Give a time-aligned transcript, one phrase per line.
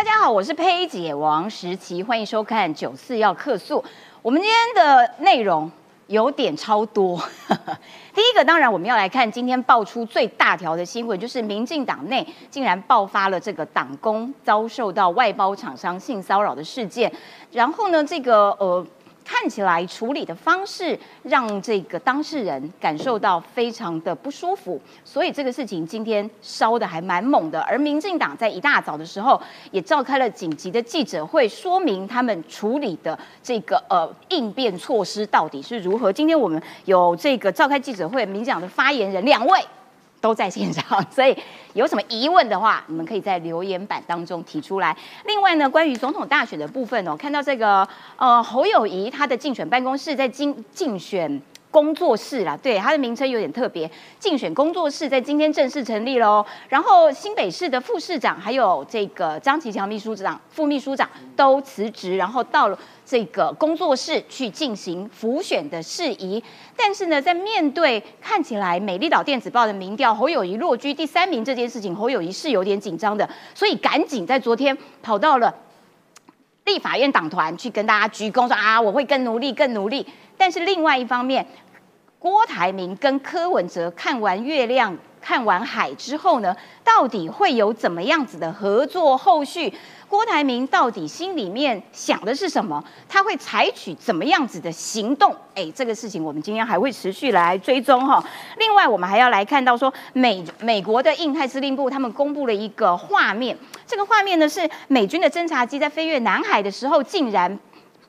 [0.00, 3.78] 大家好，我是佩姐王时琪，欢迎收看《九四要客诉》。
[4.22, 5.70] 我们今天的内容
[6.06, 7.22] 有点超多。
[8.14, 17.12] 第一个，当然我们要来看今天爆出最大条的新闻，就是民进党内竟然爆发了这个党工遭受到外包厂商性骚扰的事件。
[17.52, 18.86] 然后呢，这个呃。
[19.32, 27.60] 看起来处理的方式让这个当事人感受到非常的不舒服，所以这个事情今天烧的还蛮猛的。
[27.60, 29.40] 而民进党在一大早的时候
[29.70, 36.12] 也召开了紧急的记者会，说明他们处理的这个呃应变措施到底是如何。
[36.12, 39.60] 今天我们有这个召开记者会，民进党的发言人两位。
[40.20, 41.36] 都在现场， 所以
[41.72, 44.96] 有什么疑问的话，你们可以在留言板当中提出来。
[45.24, 51.40] 另外呢，关于总统大选的部分哦，看到这个呃侯友谊他的竞选办公室在竞竞选。
[51.70, 53.88] 工作室啦，对，它的名称有点特别。
[54.18, 56.44] 竞选工作室在今天正式成立喽。
[56.68, 66.42] 然后新北市的副市长还有这个张其强秘书长、副秘书长都辞职，然后到了这个工作室去进行辅选的事宜。
[66.76, 75.54] 但是呢，在面对看起来美丽岛电子报的民调侯友谊落居第三名这件事情，侯友谊是有点紧张的，所以赶紧在昨天跑到了
[76.64, 80.04] 立法院党团去跟大家鞠躬，说啊，我会更努力，更努力。
[80.40, 81.46] 但是另外一方面，
[82.18, 89.70] 郭台铭跟柯文哲看完月亮、看完海之后呢，到底会有怎么样子的合作后续？
[90.08, 92.82] 郭台铭到底心里面想的是什么？
[93.06, 95.36] 他会采取怎么样子的行动？
[95.54, 98.24] 哎，这个事情我们今天还会持续来追踪哈。
[98.56, 103.54] 另外，我们还要来看到说，美美国的印太司令部他们公布了一个画面，
[103.86, 107.58] 这个画面呢是美军的侦察机在飞越南海的时候，竟然。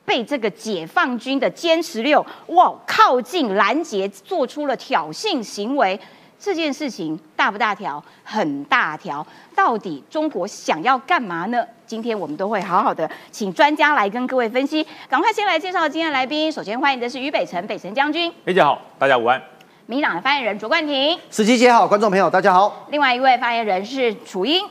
[0.04, 5.98] 被这个解放军的歼十六哇靠近拦截，做出了挑衅行为，
[6.38, 8.02] 这件事情大不大条？
[8.24, 9.26] 很大条。
[9.54, 11.64] 到底中国想要干嘛呢？
[11.86, 14.86] 今天我们都会好好的请专家来跟各位分析。
[15.08, 18.32] 赶快先来介绍今天来宾，首先欢迎的是于北辰，北辰将军。
[18.44, 19.40] 裴姐好，大家午安。
[19.86, 21.18] 民党的发言人卓冠廷。
[21.30, 22.86] 十七姐好，观众朋友大家好。
[22.90, 24.64] 另外一位发言人是楚英。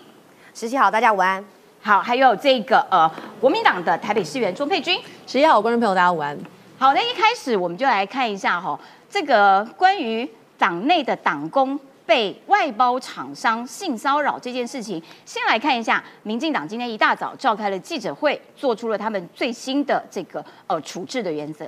[0.54, 1.46] 十七好，大家午安。
[1.84, 6.38] 好，还有这个呃，国民党的台北市议员钟佩君，十一号观众朋友大家午安。
[6.78, 21.66] 好，那一开始我们就来看一下哈，这个关于党内的党工被外包厂商性骚扰这件事情，先来看一下，民进党今天一大早召开了记者会，做出了他们最新的这个呃处置的原则。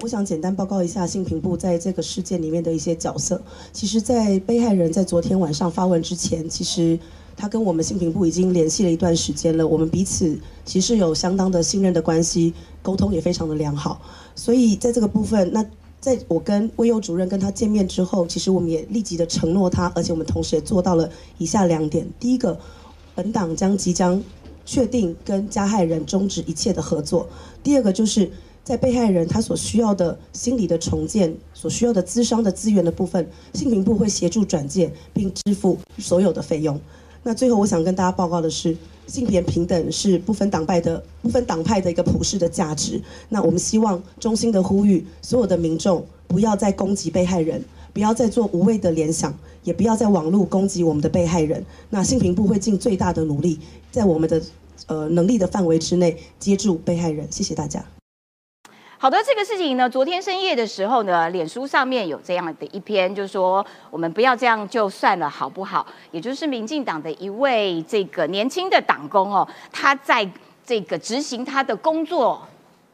[0.00, 3.42] 我想简单报告一下性平部在这个事件里面的一些角色。
[3.72, 6.96] 其实，在被害人在昨天晚上发文之前，其实。
[7.40, 14.00] 他跟我们性平部已经联系了一段时间了，我们彼此其实有相当的信任的关系，沟通也非常的良好。
[14.34, 15.64] 所以在这个部分，那
[16.00, 22.58] 在我跟魏佑主任跟他见面之后，其实我们也立即的承诺他，而且我们同时也做到了以下两点：第一个，
[23.14, 24.20] 本党将即将
[24.66, 27.24] 确定跟加害人终止一切的合作；
[27.62, 28.28] 第二个，就是
[28.64, 36.80] 在被害人他所需要的心理的重建、所需要的资商的资源的部分，性平部会协助转介并支付所有的费用。
[37.28, 38.74] 那最后，我想跟大家报告的是，
[39.06, 42.98] 性别平等是不分党派的、不分党派的一个普世的价值。
[43.28, 47.62] 那我们希望衷心的呼吁所有的民众，不要再攻击被害人，
[47.92, 51.62] 不要再做无谓的联想，也不要在网络攻击我们的被害人。
[51.90, 53.58] 那性平部会尽最大的努力，
[53.92, 54.40] 在我们的
[54.86, 57.28] 呃能力的范围之内接住被害人。
[57.30, 57.84] 谢谢大家。
[59.00, 65.86] 好的，这个事情呢，昨天深夜的时候呢，脸书上面有这样的一篇，就是说我们不要这样就算了，好不好？
[66.10, 70.28] 也就是民进党的一位这个年轻的党工哦，他在
[70.66, 72.44] 这个执行他的工作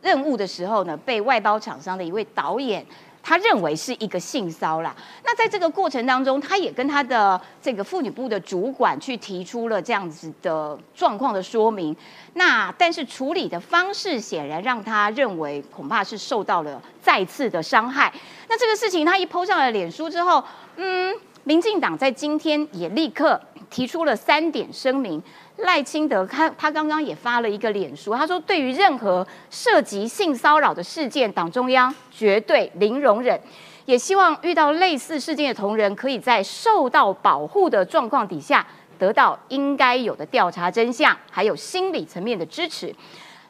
[0.03, 2.85] 任务的时候呢，被外包厂商的一位导演。
[3.27, 11.97] 他认为是一个性骚扰，那在这个过程当中，他也跟他的这个妇女部的主管去提出了这样子的状况的说明。
[12.35, 18.13] 那但是处理的方式显然让他认为恐怕是受到了再次的伤害。
[18.49, 20.45] 那这个事情他一抛上了脸书之后，
[20.77, 23.41] 嗯，民进党在今天也立刻
[23.71, 25.23] 提出了三点声明。
[25.59, 33.41] 赖清德他他刚刚也发了一个脸书，他说对于任何涉及性骚扰的事件，党中央绝对零容忍，
[33.85, 38.67] 也希望遇到类似事件的同仁，可以在受到保护的状况底下，
[38.99, 42.95] 得到应该有的调查真相，还有心理层面的支持。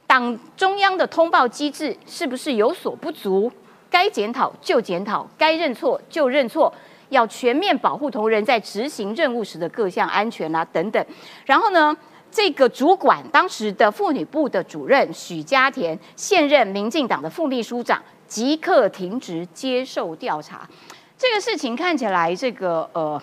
[0.07, 3.51] 党中央的通报机制是不是有所不足？
[3.91, 6.73] 该检讨就检讨，该认错就认错。
[7.09, 11.05] 要全面保护同仁在执行任务时的各项安全啊等等。
[11.47, 11.97] 然后呢，
[12.31, 20.69] 这个主管当时的妇女部的主任许家田，现任民进党的副秘书长，即刻停职接受调查。
[21.17, 23.23] 这个事情看起来，这个呃，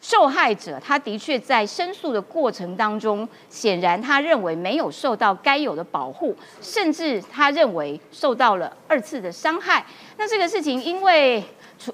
[0.00, 9.86] 受害者他的确在申诉的过程当中，显然他认为没有受到该有的保护，甚至他认为受到了二次的伤害。
[10.18, 11.42] 那这个事情，因为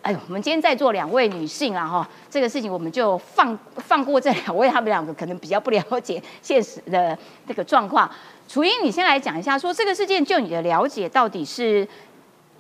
[0.02, 7.16] 哎呦，我们今天在座两位女性啊，哈，这个事情我们就放放过这两位，他们两个可能比较不了解现实的
[7.46, 8.10] 这个状况。
[8.48, 11.86] 楚英，你先来讲一下，说这个事件就你的了解到底是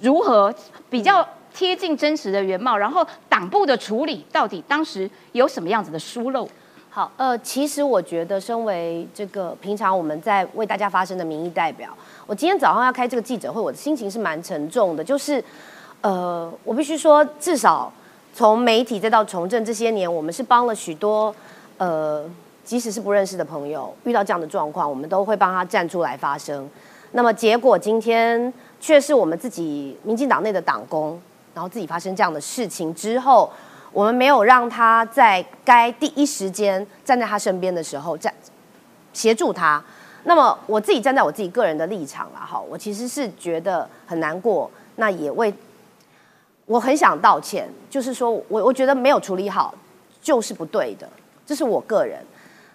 [0.00, 0.54] 如何
[0.88, 1.26] 比较。
[1.52, 6.48] 贴近真实的原貌，然后党部的处理到底当时有什么样子的疏漏？
[6.88, 11.90] 好，呃，其实我觉得，身为这个平常我们在为大家发声的民意代表，
[12.24, 15.02] 我今天早上要开这个记者会，我的心情是蛮沉重的。
[15.02, 15.42] 就是，
[16.02, 17.92] 呃，我必须说，至少
[18.34, 21.34] 从媒体再到从政这些年，我们是帮了许多，
[21.78, 22.24] 呃，
[22.64, 26.68] 即使是不认识的朋友遇到这样的状况，我们都会帮他站出来发声。
[27.12, 31.20] 那么结果今天却是我们自己民进党内的党工。
[31.52, 33.50] 然后自己发生这样的事情之后，
[33.92, 38.32] 我们没有让他在该第一时间站在他身边的时候站
[39.12, 39.82] 协助他。
[40.22, 45.52] 那么我自己站在我自己个人的立场了，哈，我其实是觉得很难过，那也为
[46.70, 49.74] 我很想道歉，就是说我我觉得没有处理好
[50.22, 51.08] 就是不对的，
[51.44, 52.24] 这是我个人。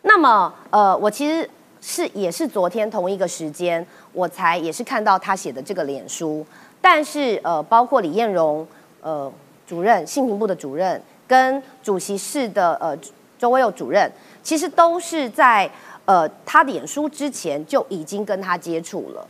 [0.02, 1.50] 那么呃，我其实
[1.80, 6.46] 是也是昨天同一个时间，我才也是看到他写的这个脸书。
[6.82, 8.68] 但是，呃，包括李彦荣，
[9.00, 9.32] 呃，
[9.66, 12.94] 主任，信评部的主任，跟主席室的呃
[13.40, 14.12] 周威佑主任，
[14.44, 15.72] 其实都是在
[16.04, 19.26] 呃他脸书之前就已经跟他接触了。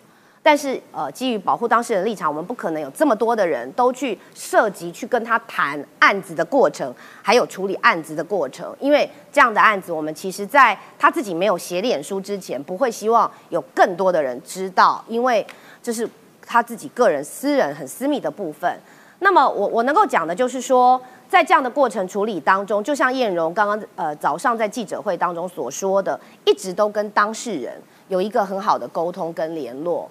[0.47, 6.93] 但是，呃，基于保护当事人立场，我们不可能有这么多的人都去涉及去跟他谈案子的过程，
[7.23, 8.71] 还有处理案子的过程。
[8.79, 15.43] 因为这样的案子，我们其实在他自己没有写脸书之前，不会希望有更多的人知道，因为
[15.81, 16.07] 这是。
[16.47, 18.79] 他自己个人私人很私密的部分，
[19.17, 27.73] 那么我我能够讲的就是说，在这样的过程处理当中，就像燕荣刚刚呃早上在记者会当中所说的，一直都跟当事人
[28.09, 30.07] 有一个很好的沟通跟联络。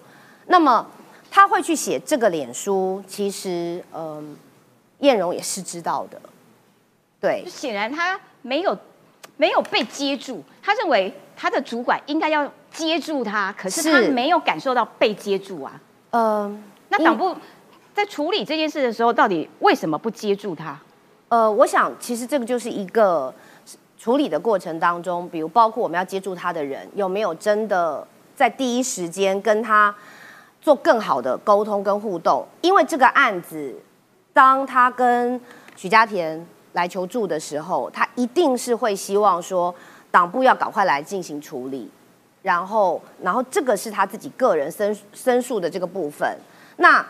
[0.47, 0.87] 那么
[1.31, 4.37] 他会去写这个脸书，其实嗯，
[5.01, 6.21] 燕荣也是知道的，
[7.21, 8.77] 对，显然他没有
[9.37, 15.81] 没有被接住，他认为他的主管应该要接住他，可是他没有感受到被接住啊。
[16.11, 17.35] 嗯，那党部
[17.93, 20.79] 在处理这件事的时候，到底为什么不接住他？
[21.29, 23.35] 呃，我想其实这个就是一个
[23.99, 28.07] 处理的过程当中，比如包括我们要接住他的人，有没有真的
[28.37, 29.93] 在第一时间跟他
[30.65, 32.43] 做更好的沟通跟互动？
[32.63, 33.75] 因为这个案子，
[34.33, 35.39] 当他跟
[35.77, 39.75] 许家田来求助的时候，他一定是会希望说
[40.11, 41.91] 党部要赶快来进行处理。
[42.41, 46.27] 然后，然后这个是他自己个人申申诉的这个部分。
[46.77, 47.05] 那，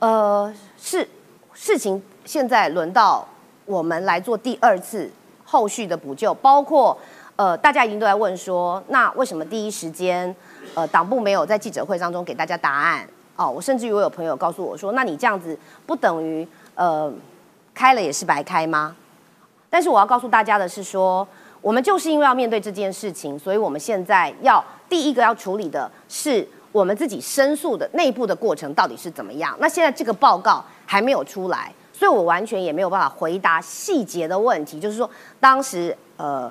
[0.00, 1.08] 呃，是
[1.54, 3.26] 事情现在轮到
[3.64, 5.10] 我们来做第二次
[5.46, 6.96] 后续的补救，包括
[7.36, 10.34] 呃，大家已经都在问说，那为什么第一时间
[10.78, 13.06] 呃党部没有在记者会当中给大家答案？
[13.36, 17.12] 哦，我甚至于我有朋友告诉我说，那你这样子不等于呃
[17.74, 18.94] 开了也是白开吗？
[19.68, 21.26] 但是我要告诉大家的是说。
[21.60, 29.56] 我们就是因为要面对这件事情，所以我们现在要第一个要处理的是我们自己申诉的内部的过程到底是怎么样。
[29.58, 34.78] 那现在这个报告还没有出来，所以我完全也没有办法回答细节的问题。
[34.78, 35.10] 就是说，
[35.40, 36.50] 当时呃，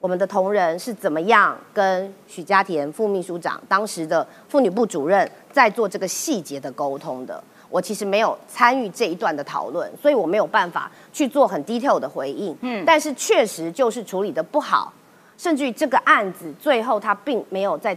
[0.00, 7.42] 我们的同仁是怎么样跟许家田副秘书长、当时的妇女部主任在做这个细节的沟通的。
[7.68, 12.56] 我其实没有参与这一段的讨论，所以我没有办法去做很 detail 的回应。
[12.62, 14.90] 嗯，但是确实就是处理的不好，
[15.36, 17.96] 甚至于这个案子最后他并没有在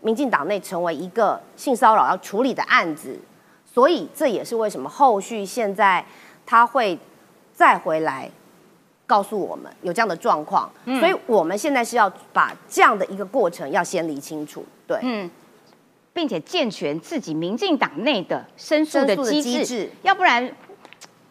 [0.00, 3.14] 民进党内成为一个性骚扰要处理的案子，
[3.70, 6.04] 所以这也是为什么后续现在
[6.46, 6.98] 他会
[7.54, 8.28] 再回来
[9.12, 10.70] 告诉我们有这样的状况。
[11.00, 14.64] 所以我们现在是要把这样的一个过程要先理清楚。
[14.86, 15.30] 对，嗯。
[16.14, 20.46] 并且健全自己民进党内的申诉的机制，要不然，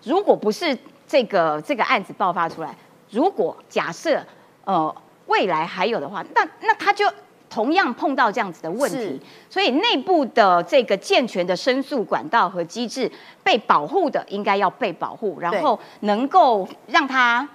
[0.03, 0.75] 如果不是
[1.07, 2.75] 这个这个案子爆发出来，
[3.11, 4.19] 如果假设
[4.63, 4.95] 呃
[5.27, 7.05] 未来还有的话，那那他就
[7.47, 9.21] 同样碰到这样子的问题，
[9.51, 13.11] 所以内部的这个健全的申诉管道和机制
[13.43, 17.47] 被保护的应该要被保护，然后能够让他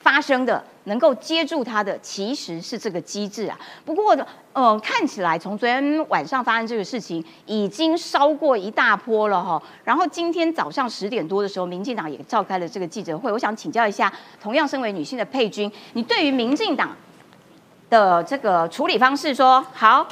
[0.00, 0.64] 发生的。
[0.84, 3.56] 能够接住他的其实是这个机制啊。
[3.84, 4.16] 不过，
[4.54, 9.62] 呃，看起来从昨天晚上发生这个事情，已经烧过一大波了哈。
[9.84, 13.30] 然后今天早上十点多的时候，民进党也召开了这个记者会。
[13.30, 16.96] 我想请教一下，同样身为女性的佩君，你对于民进党
[17.90, 20.08] 的这个处理方式，说好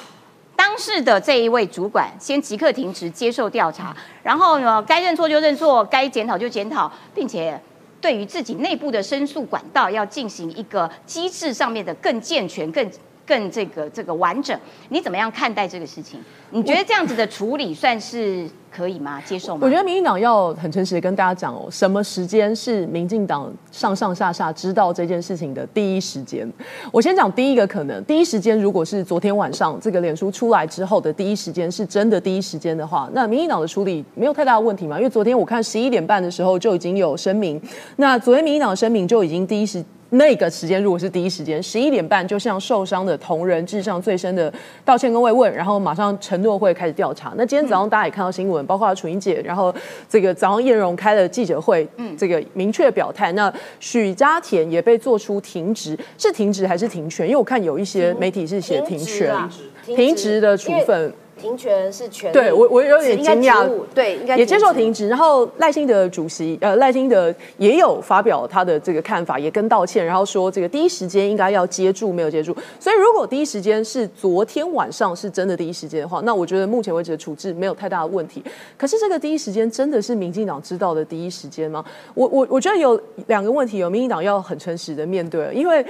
[0.55, 7.61] 当事的这一位主管先即刻停职接受调查，然后呢，该认错就认错，该检讨就检讨，并且。
[8.01, 12.91] 对于自己内部的申诉管道要进行一个机制上面的更健全、更
[13.29, 14.59] 更这个这个完整，
[14.89, 16.19] 你怎么样看待这个事情？
[16.51, 19.21] 你觉得这样子的处理算是可以吗？
[19.21, 19.61] 接受吗？
[19.63, 26.51] 我觉得民进党要很诚实的跟大家讲哦，什么时间是民进党上上下下知道这件事情的第一时间？
[26.91, 34.97] 我先讲第一个可能，第一时间如果是昨天晚上这个脸书出来之后的第一时间是真的第一时间的话，那民进党的处理没有太大的问题嘛？
[34.97, 37.61] 因为昨天我看十一点半的时候就已经有声明，
[37.97, 39.85] 那昨天民进党的声明就已经第一时。
[40.11, 44.53] 那个时间如果是第一时间，十一点半就向受伤的同仁致上最深的
[44.85, 47.35] 道歉跟慰问，然后马上承诺会开始调查。
[47.37, 49.75] 那今天早上大家也看到新闻，包括楚英姐，然后
[50.09, 53.33] 这个早上叶荣开了记者会，嗯，这个明确表态。
[53.33, 57.27] 那许家田也被做出停职，是停职还是停权？
[57.27, 59.37] 因为我看有一些媒体是写停权、
[59.85, 61.13] 停职的处分。
[61.39, 65.09] 停权是权，对我我有点惊讶，对，应该也接受停职。
[65.09, 72.55] 然后赖清德主席，呃，赖清德也有发表他的这个看法，也跟道歉，然后说这个第一时间应该要接住，没有接住。
[72.81, 78.43] 所以如果第一时间是昨天晚上是真的第一时间的话，那我觉得目前为止的处置没有太大的问题。
[78.77, 81.85] 可是这个第一时间真的是民进党知道的第一时间吗？
[82.15, 85.85] 我我我觉得有两个问题，有民进党要很诚实的面对，因为。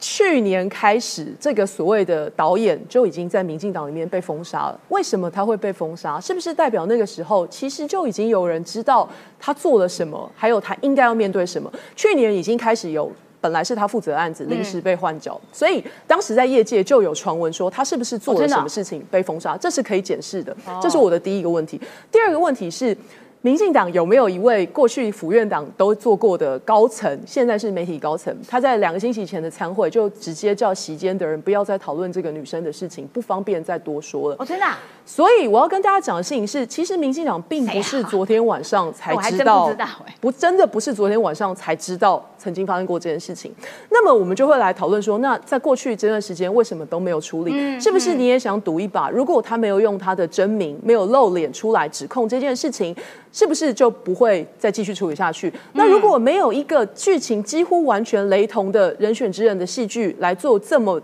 [0.00, 4.80] 去年开始，这个所谓的导演就已经在民进党里面被封杀了。
[4.88, 6.18] 为什么他会被封杀？
[6.18, 9.06] 是不是代表那个时候其实就已经有人知道
[9.38, 11.70] 他做了什么，还有他应该要面对什么？
[11.94, 20.56] 去年已经开始有，本来是他负责案子，临时被换角，所以当时在业界就有传闻说他是不是做了什么事情被封杀，这是可以检视的。
[20.80, 21.78] 这是我的第一个问题。
[22.10, 22.96] 第二个问题是。
[23.42, 28.34] 民进党有没有一位过去府院党都做过的高层，现在是媒体高层？
[28.46, 34.36] 他在两个星期前的参会就直接叫席间的人不要再讨论这个女生的事情，不方便再多说了。
[34.38, 34.66] 哦，真的。
[35.06, 39.74] 所以我要跟大家讲的事情是，其实民进党并不是昨天晚上才知道，
[40.20, 43.52] 不真的不是昨天晚上才知道曾经发生过这件事情。
[43.88, 47.80] 那么我们就会来讨论说，那在过去这段时间为什么都没有处理？
[47.80, 49.08] 是不是你也想赌一把？
[49.08, 52.94] 如果他没有用他的真名，没有露脸出来指控这件事情？
[53.32, 55.52] 是不是就不会再继续处理下去？
[55.74, 61.00] 那如果没有一个剧情几乎完全雷同的人选之人的戏剧来做这么？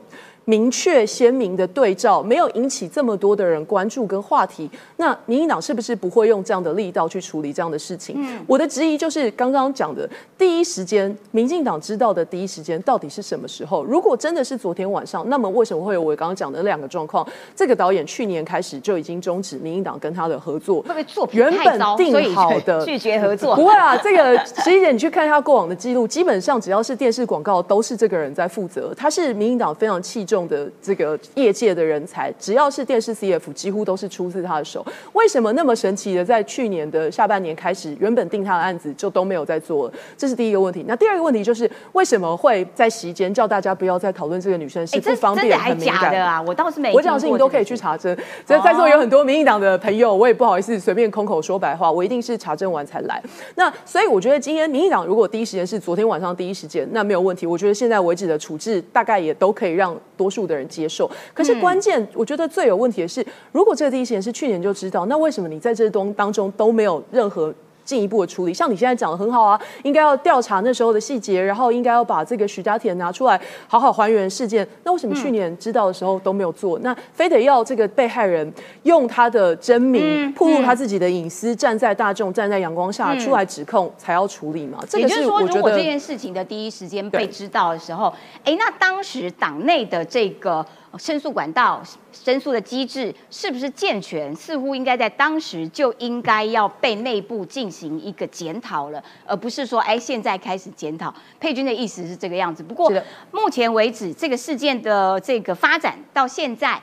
[0.47, 8.25] 明确鲜明的对照，没有引起这么多的人关注跟话题，那民进党是不是不会用这样的力道去处理这样的事情？
[8.47, 13.83] 我的质疑就是刚刚讲的第一时间，民进党知道的第一时间到底是什么时候？
[13.83, 17.27] 如果真的是昨天晚上，那么为什么会有我刚刚讲的两个状况？
[17.57, 23.57] 这个导演去年开始就已经终止民进党跟他的合作，会不会作品太糟，定好的拒绝合作？
[23.57, 28.95] 不会啊，这个十一姐你去看一下过往的记录，基本上只要是电视广告，都是这个人在负责。
[28.97, 30.36] 他是民进党非常器重。
[30.49, 34.85] 的这个业界的人才，只要是电视 CF，几乎都是出自他的手。
[35.13, 39.95] 为什么那么神奇的，在去年的下半年开始，原本定他的案子就都没有在做了？
[40.19, 40.85] 这是第一个问题。
[40.89, 46.43] 那第二个问题就是，为什么会在席间叫大家不要再讨论这个女生是不方便、很敏感的啊？
[46.43, 48.17] 我倒是没，我讲的事情都可以去查证。
[48.45, 53.23] 在在座有很多民进党的朋友，我也不好意思随便空口说白话，我一定是查证完才来。
[53.55, 57.47] 那所以我觉得今天民进党如果第一时间是昨天晚上第一时间，那没有问题。
[57.47, 60.26] 我觉得现在为止的处置大概也都可以让多。
[60.27, 67.55] 多数的人接受，可是关键，我觉得最有问题的是，如果这个第一时间是去年就知道，那为什么你在这东当中都没有任何？
[67.87, 74.67] 进一步的处理，像你现在讲的很好啊，应该要调查那时候的细节，然后应该要把这个徐家田拿出来好好还原事件。
[74.83, 76.79] 那为什么去年知道的时候都没有做？
[76.81, 78.53] 那非得要这个被害人
[78.83, 84.81] 用他的真名暴露他自己的隐私，站在大众、站在阳光下出来指控才要处理嘛？
[84.95, 88.13] 也就是说，如果这件事情的第一时间被知道的时候，
[88.45, 90.67] 哎，那当时党内的这个。
[90.99, 94.35] 申诉管道、申诉的机制是不是健全？
[94.35, 101.13] 似乎应该在当时就应该要被内部进行一个检讨了，而不是说哎现在开始检讨。
[101.41, 102.63] 佩君的意思是这个样子。
[102.63, 102.93] 不过
[103.31, 106.81] 目前为止，这个事件的这个发展到现在，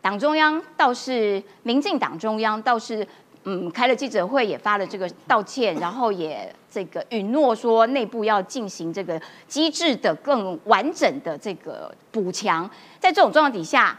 [0.00, 3.06] 党中央倒是民进党中央倒是。
[3.44, 12.70] 嗯，开了记者会，也发了这个道歉，然后也这个允诺说内部要进行这个机制的更完整的这个补强。
[13.02, 13.98] 在这种状况底下，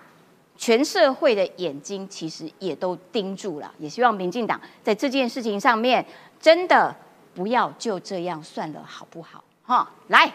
[0.58, 6.06] 全社会的眼睛其实也都盯住了，也希望民进党在这件事情上面
[6.40, 6.96] 真的
[7.36, 9.44] 不要就这样算了，好不好？
[9.66, 10.34] 哈，来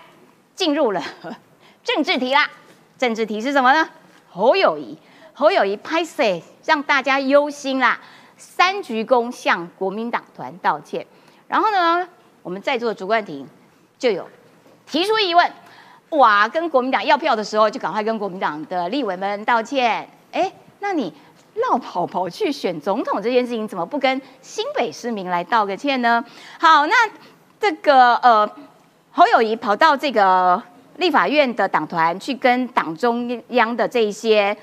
[0.55, 1.03] 进入了
[1.83, 2.51] 政治题啦。
[2.99, 3.89] 政治题是什么呢？
[4.29, 4.99] 侯友谊，
[5.33, 6.23] 侯友谊拍摄
[6.67, 7.99] 让大家忧心啦。
[8.37, 11.07] 三鞠躬向国民党团道歉，
[11.49, 12.07] 然后呢，
[12.43, 13.49] 我们在座的主管庭
[13.99, 14.29] 就有
[14.87, 15.53] 提出疑问，
[16.11, 20.51] 哇，跟国民党要票的时候就赶快跟国民党的立委们道歉，哎，
[20.81, 21.13] 那你
[21.55, 26.25] 绕跑跑去选总统这件事情，怎么不跟新北市民来道个歉呢？
[26.59, 26.95] 好，那
[27.61, 28.51] 这个呃，
[29.11, 30.63] 侯友谊跑到这个
[30.97, 34.57] 立法院的党团去跟党中央的这一些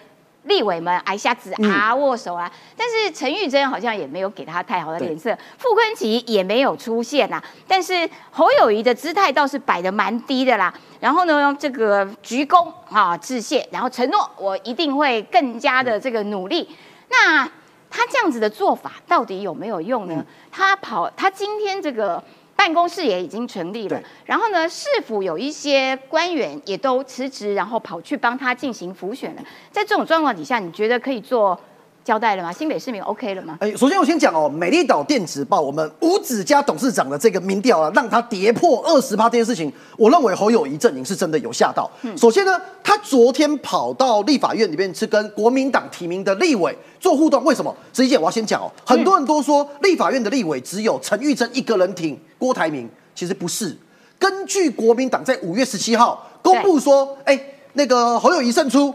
[0.46, 10.74] 立委们挨下子啊、握手啊，但是陈玉珍好像也没有给他太好的脸色，傅昆奇也没有出现啊，但是侯友谊的姿态倒是摆的蛮低的啦。
[11.00, 16.70] 然后呢，这个鞠躬啊致谢，然后承诺我一定会更加的这个努力。
[17.10, 17.46] 那
[17.90, 20.26] 他这样子的做法到底有没有用呢？
[20.52, 22.24] 他跑，他今天这个
[22.66, 29.42] 办公室也已经成立了，然后呢，市府有一些官员也都辞职，然后跑去帮他进行辅选了。
[29.70, 31.60] 在这种状况底下，你觉得可以做
[32.06, 32.54] 交代了吗？
[32.54, 33.58] 新北市民 OK 了吗？
[33.60, 41.90] 哎，首先我先讲哦，美丽岛电子报我们吴子嘉董事长的这个民调啊，让他跌破二十趴这件事情，我认为侯友谊阵营是真的有吓到。
[42.16, 47.76] 首先呢，他昨天跑到立法院里面去跟国民党提名的立委做互动，为什么？
[47.92, 53.76] 实际姐，我要先讲哦，很多人都说立法院的立委只有陈玉珍一个人挺郭台铭，其实不是。
[54.20, 57.40] 根据国民党在五月十七号公布说，哎，
[57.74, 58.94] 那个侯友谊胜出，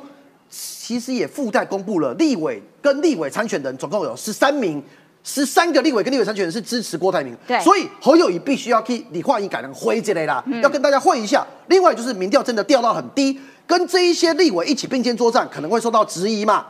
[0.50, 4.82] 其实也附带公布了立委跟立委参选人总共有十三名，
[5.22, 11.46] 十三个立委跟立委参选人是支持郭台铭，对所以侯友谊必须要替李焕英改成灰之类啦，要跟大家混一下。
[11.68, 16.66] 另外就是民调真的掉到很低，跟这一些立委一起并肩作战，可能会受到质疑嘛。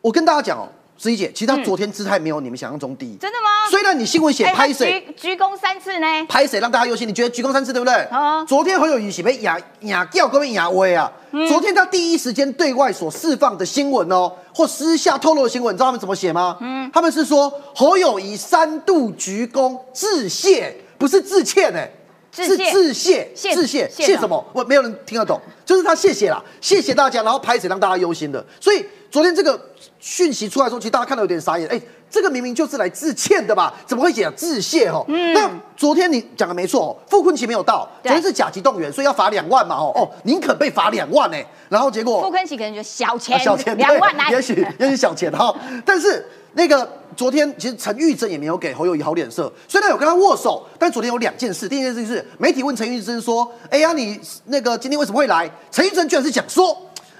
[0.00, 0.66] 我跟大家讲哦，
[1.00, 3.48] 思怡姐，其实他昨天姿态没有你们想象中低，真的吗？
[3.70, 5.02] 虽然你新闻写拍谁。
[5.16, 6.06] 鞠鞠躬三次呢？
[6.28, 7.08] 拍谁让大家忧心？
[7.08, 7.94] 你觉得鞠躬三次对不对？
[8.10, 11.10] 啊昨天侯友谊写被亚亚叫各位亚威啊。
[11.48, 16.58] 昨天他第一时间对外所释放的新闻哦，或私下透露的新闻，你知道他们怎么写吗？
[16.60, 21.90] 嗯，他们是说侯友谊三度鞠躬致谢，不是致歉哎、
[22.32, 24.44] 是致谢致谢，谢什么？
[24.52, 28.44] 我没有人听得懂，就是他谢谢啦，谢谢大家，然后拍谁让大家忧心的。
[28.60, 29.60] 所以昨天这个
[29.98, 33.74] 讯息出来的时候，其实大家看到有点傻眼，哎、这个明明就是来致歉的吧？
[33.84, 34.88] 怎么会讲致谢？
[34.88, 41.36] 哦，那昨天你讲的没错哦，傅昆奇没有到，昨天是甲级动员，所以要罚两万嘛，哦哦，宁可被罚两万呢、
[41.68, 45.52] 然后结果傅昆奇可能觉得小钱，啊小钱两万来，也许也许小钱哈。
[45.84, 51.68] 但是那个昨天其实陈玉珍也没有给侯友谊好脸色，虽然有跟他握手，但昨天有两件事。
[51.68, 56.76] 第一件事是媒体问陈玉珍说：“哎呀，你那个今天为什么会来？”陈玉珍居然是讲说。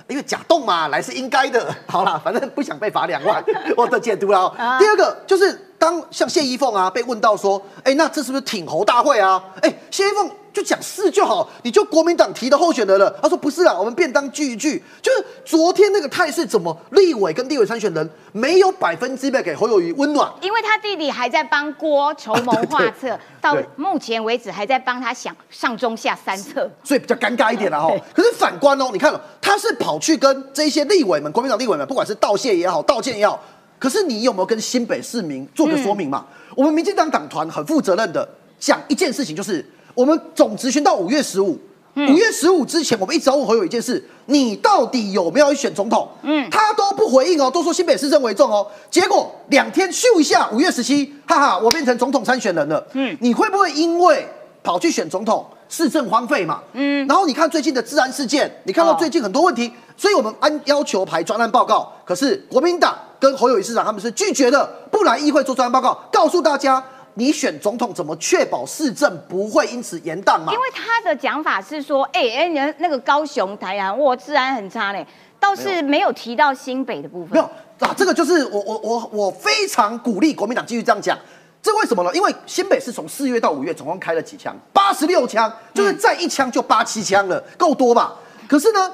[0.08, 1.72] 因为假动嘛，来是应该的。
[1.86, 3.44] 好啦，反正不想被罚两万，
[3.76, 4.52] 我的解读了。
[4.76, 9.42] 第二个就是当像谢依凤啊被问到说，哎，那这是不是挺侯大会啊？
[9.62, 13.10] 哎，谢依凤就讲是就好，你就国民党提的候选人了。
[13.22, 14.84] 他说不是啊，我们便当聚一聚。
[15.00, 20.30] 就是昨天那个态势，怎么立委跟立委参选人没有百分之百给侯友谊温暖？
[20.42, 26.70] 因为他弟弟还在帮郭筹谋画策，到目前为止还在帮他想上中下三策。
[26.84, 27.90] 所以比较尴尬一点了哈。
[28.14, 33.42] 可是反观哦，你看哦，他是跑去跟这些立委们、国民党立委们，不管是道谢也好、道歉也好，
[33.80, 36.24] 可是你有没有跟新北市民做个说明嘛？
[36.54, 38.28] 我们民进党党团很负责任的
[38.60, 39.64] 讲一件事情，就是
[39.94, 41.58] 我们总执行到五月十五。
[41.96, 46.08] 五月十五之前，我们一直要问侯友一件事：你到底有没有要选总统？
[46.22, 48.64] 嗯，他都不回应哦，都说新北市政为重哦。
[48.88, 52.86] 结果两天咻一下，五月十七，哈哈，我变成总统参选人了。
[52.92, 54.24] 嗯，你会不会因为
[54.70, 56.62] 跑去选总统，市政荒废嘛？
[56.74, 66.80] 嗯，然后你看最近的治安事件，你看到哦最近很多问题，所以我们按要求排专案报告，可是国民党跟侯友宜市长他们是拒绝的，不来议会做专案报告，告诉大家。
[67.14, 70.52] 你选总统怎么确保市政不会因此延宕嘛？
[70.52, 75.04] 因为他的讲法是说，哎、哎，那个高雄、台南，我，治安很差嘞，
[75.40, 77.32] 倒是没有提到新北的部分。
[77.32, 77.44] 没有
[77.80, 81.18] 啊，这个就是我我我我非常鼓励国民党继续这样讲。
[81.62, 82.10] 这为什么呢？
[82.14, 84.56] 因为新北市从四月到五月总共开了几枪？
[84.72, 88.14] 八十六枪，就是再一枪就八七枪了，够多吧？
[88.48, 88.90] 可是呢，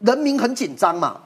[0.00, 1.20] 人民很紧张嘛。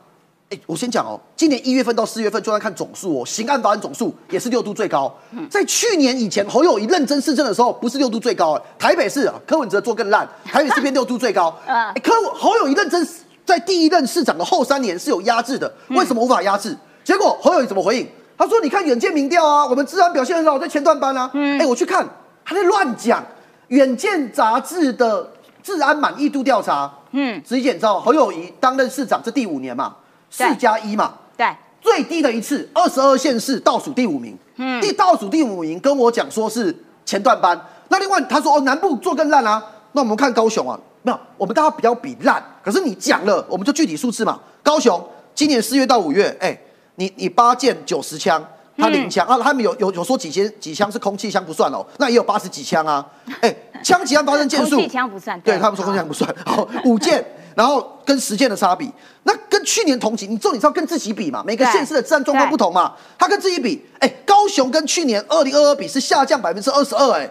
[0.50, 5.12] 哎，我先讲哦，今年一月份到四月份，就算看总数哦，刑案法案总数也是六度最高。
[5.48, 11.56] 在去年以前，侯友谊认真市政的时候，不是六度最高，哎台北市啊，柯文哲做更烂，台北市变六度最高。
[12.02, 13.08] 柯侯友谊认真
[13.44, 16.76] 在第一任市长的后三年是有压制的，为什么无法压制？
[17.04, 18.08] 结果侯友谊怎么回应？
[18.40, 21.30] 他说：“你看远见民调啊，我们治安表现很好，在前段班啊。
[21.34, 22.08] 哎，我去看，
[22.42, 23.22] 他在乱讲。
[23.68, 25.30] 远见杂志的
[25.62, 29.94] 治安满意度调查，嗯，直接你知道侯友谊担任市长这第五年嘛，
[30.30, 31.46] 四加一嘛，对，
[31.82, 36.74] 最低的一次，二十二县市倒数第五名，嗯，第倒数第五名跟我讲说是
[37.04, 37.60] 前段班。
[37.88, 44.40] 那另外他说哦，南部做更烂啊，那我们看高雄啊，没有，我们大家比较比烂，可是你讲了，我们就具体数字嘛。
[44.62, 45.00] 高雄
[45.34, 46.58] 今年四月到五月，哎、
[47.00, 48.46] 你你八件九十枪。
[48.78, 53.06] 他零枪、啊，他们有有有说几千几枪是空气枪不算哦，那也有八十几枪啊，
[53.42, 55.60] 哎、枪击案发生件数，空气枪不算对对。
[55.60, 56.66] 他们说空气枪不算，好。
[56.86, 57.22] 五件，
[57.54, 58.90] 然后跟十件的差比，
[59.24, 67.30] 那跟去年同期，你重点是要跟自己比嘛，每个对县市的治安状况不同嘛，他跟自己比，哎，高雄跟去年二零二二比是下降百分之二十二，哎，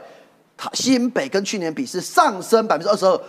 [0.56, 3.20] 他新北跟去年比是上升百分之二十二，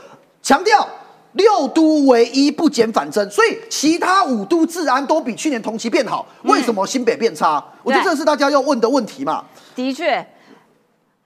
[0.42, 0.86] 强调
[1.32, 7.64] 六都唯一不减反增，所以其他五都治安都比去年同期变好，为什么新北变差？
[7.84, 9.44] 我觉得对这是大家要问的问题嘛。
[9.76, 10.26] 的确，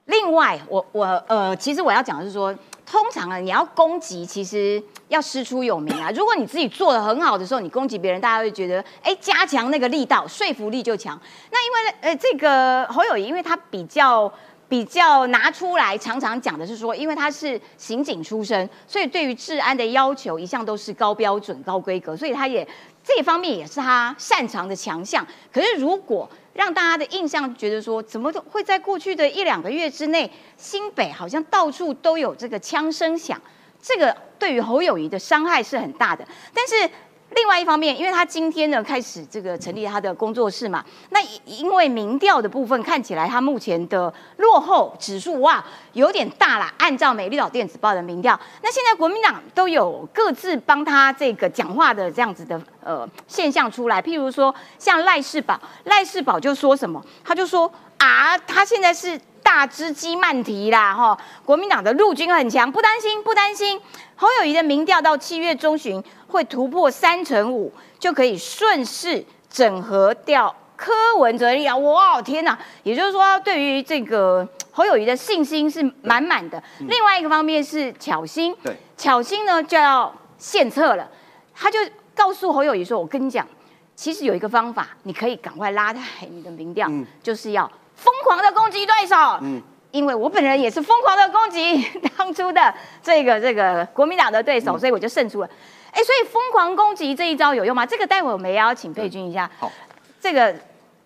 [0.05, 2.53] 另外，我我呃，其实我要讲的是说，
[2.85, 6.11] 通常啊，你要攻击，其实要师出有名啊。
[6.15, 11.19] 如果你自己做的很好的时候，你攻击别人，大家会觉得，哎，加强那个力道，说服力就强。
[11.51, 14.31] 那因为呃，这个侯友谊，因为他比较。
[14.67, 22.67] 比较拿出来常常讲的是说，因为他是刑警出身，所以对于治安的要求一向都是高标准、高规格，所以他也
[23.03, 25.25] 这方面也是他擅长的强项。
[25.53, 33.39] 可是如果让大家的印象觉得说，怎么都会在过去的一两个月之内，新北好像到处都有这个枪声响，
[33.81, 36.25] 这个对于侯友谊的伤害是很大的。
[36.53, 36.89] 但是
[37.35, 46.73] 另外一方面，因为他今天呢开始这个成立他的工作室嘛，那因为民调的部分看起来他目前的落后指数哇有点大啦。
[46.77, 59.19] 按照美丽岛电子报的民调，那现在国民党都有各自帮他这个讲话的这样子的呃现象出来，譬如说像赖世宝，赖世宝就说什么，他就说啊，他现在是。
[59.45, 61.15] 大只鸡慢提啦，哈！
[61.45, 63.79] 国民党的陆军很强，不担心，不担心。
[64.15, 71.47] 侯友谊的民调到七月中旬会突破三成五，就可以顺势整合掉柯文哲。
[71.77, 72.57] 哇，天哪！
[72.81, 76.61] 也就是说，对于这个侯友谊的信心是满满的。
[76.79, 81.07] 另外一个方面是巧心，对，巧心呢就要献策了，
[81.53, 81.77] 他就
[82.15, 83.47] 告诉侯友谊说：“我跟你讲，
[83.95, 91.83] 其实有一个方法，你可以赶快拉抬你的民调，嗯就是要。”疯狂的攻击对手，嗯，因为我本人也是疯狂的攻击
[92.17, 95.49] 当初的这个这个国民党的对手，所以我就胜出了。
[95.91, 97.85] 哎，所以疯狂攻击这一招有用吗？
[97.85, 99.49] 这个待会我们也要请佩君一下。
[99.57, 99.71] 好，
[100.19, 100.53] 这个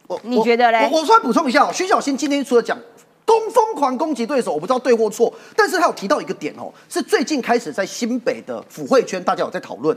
[0.08, 2.76] 我你觉得嘞我我稍微补充一下哦，徐小新今天除了讲
[3.24, 9.96] 攻疯狂攻击对手，我不知道对或错，但是他有提到一个点哦，是最近开始在新北的府会圈大家有在讨论。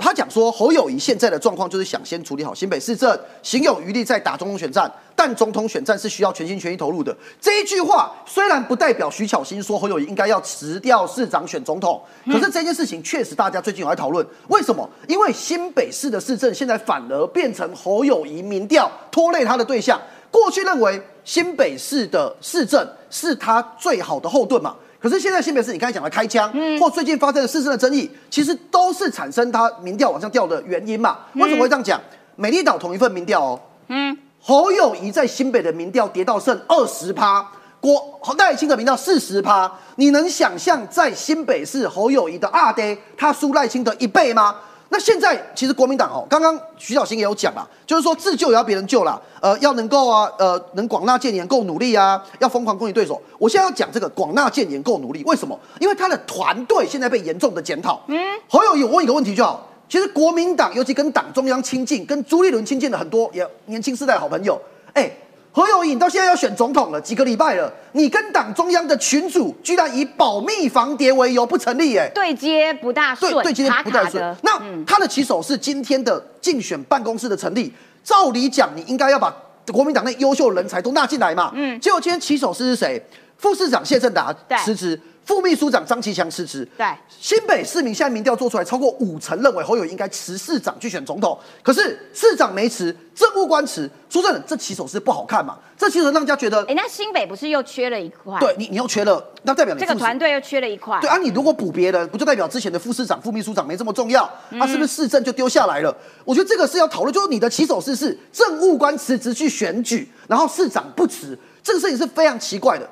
[0.00, 4.90] 就他讲说，侯友谊现在的状况就是想先处理好新北市政，行有余力再打总统选战。
[5.14, 7.14] 但总统选战是需要全心全意投入的。
[7.38, 14.26] 这一句话虽然不代表徐巧芯说侯友谊应该要辞掉市长选总统，可是这件事情确实大家最近有在讨论。
[14.48, 14.88] 为什么？
[15.06, 20.00] 因为新北市的市政现在反而变成侯友谊民调拖累他的对象。
[20.30, 24.74] 过去认为新北市的市政是他最好的后盾嘛。
[25.00, 31.18] 可是现在新北市，你刚才讲的开枪，或最近发生的市政的争议，其实都是产生他民调往上掉的原因嘛？
[31.34, 31.98] 为什么会这样讲？
[32.36, 37.46] 美丽岛同一份民调哦，嗯，侯友谊在新北的民调跌到剩二十趴，
[37.80, 44.56] 国赖清的民调四十趴，你能想象在新北市侯友谊的二 day 他输赖清的一倍吗？
[44.92, 53.22] 那现在其实国民党哦，刚刚徐小新也有讲啦，就是说自救也要别人救啦，呃，要能够啊，呃，能广纳谏言够努力啊，要疯狂攻击对手。
[53.38, 55.58] 我现在要讲这个广纳谏言够努力，为什么？
[55.78, 58.00] 因为他的团队现在被严重的检讨。
[58.08, 64.60] 嗯，侯友谊，我问一个问题就好，其实国民党尤其跟党中央亲近、跟朱立伦亲近的很多也年轻世代的好朋友，
[64.92, 65.10] 哎。
[65.52, 74.36] 何友颖，到现在要选总统了，几个礼拜了，你跟党中央的群主居然以保密防谍为由不成立，哎，对接不大顺，对对接不大顺。。
[74.42, 77.72] 那嗯他的起手是今天的竞选办公室的成立，
[78.04, 79.34] 照理讲你应该要把
[79.72, 81.50] 国民党内优秀人才都纳进来嘛。
[81.54, 83.02] 嗯，结果今天起手式是谁？
[83.36, 86.66] 副市长谢振达对辞职，副秘书长张其强辞职。
[86.76, 93.88] 对新北市民现在民调做出来，超过五成认为侯友宜应该辞市长去选总统，可是市长没辞，政务官辞。
[94.08, 95.56] 说真的，这起手是不好看嘛？
[95.78, 98.40] 这其实让人家觉得，哎，那新北不是又缺了一块？
[98.40, 100.98] 对你你又缺了，那代表你这个团队又缺了一块。
[101.00, 104.28] 对啊，你如果补别人，不就代表之前的副市长、副秘书长没这么重要？
[104.58, 105.96] 他、是不是市政就丢下来了？
[106.24, 112.90] 我觉得这个是要讨论，就是你的起手式是政务官辞职去选举，然后市长不辞，这个事情是非常奇怪的。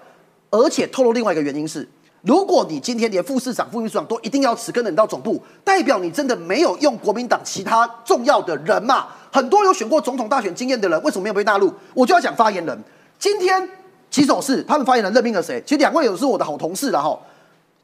[0.50, 1.86] 而且透露另外一个原因是，
[2.22, 9.06] 如果你今天连副市长、副秘书长都一定要辞，跟着你到总部，代表你真的没有用国民党其他重要的人嘛？
[9.30, 11.72] 很多有选过总统大选经验的人，为什么没有被纳入？
[11.94, 12.84] 我就要讲发言人。
[13.18, 13.68] 今天
[14.10, 15.62] 起手是，他们发言人任命了谁？
[15.64, 17.18] 其实两位也是我的好同事了哈。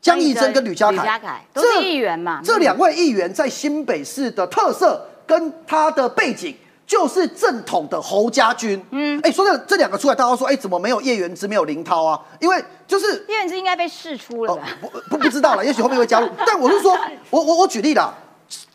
[0.01, 6.55] 江义珍跟吕家凯，吕家凯都是这议员嘛这两位议员在新北市的特色跟他的背景，
[6.87, 8.83] 就是正统的侯家军。
[8.91, 12.21] 嗯，哎，说真的，这两个出来，大家都说，哎，怎么没有叶元之，没有林涛啊？
[12.41, 16.29] 因为就是叶元之应该被释出了不不不知道了， 也许后面会加入。
[16.47, 16.97] 但我是说，
[17.31, 18.13] 我我我举例啦，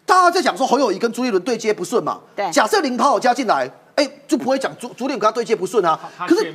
[0.05, 2.19] 大家在讲说侯友谊跟朱立伦对接不顺嘛。
[2.35, 5.99] 对假设林涛有加进来，哎，就不会讲朱朱立伦跟他对接不顺啊。
[6.27, 6.53] 可是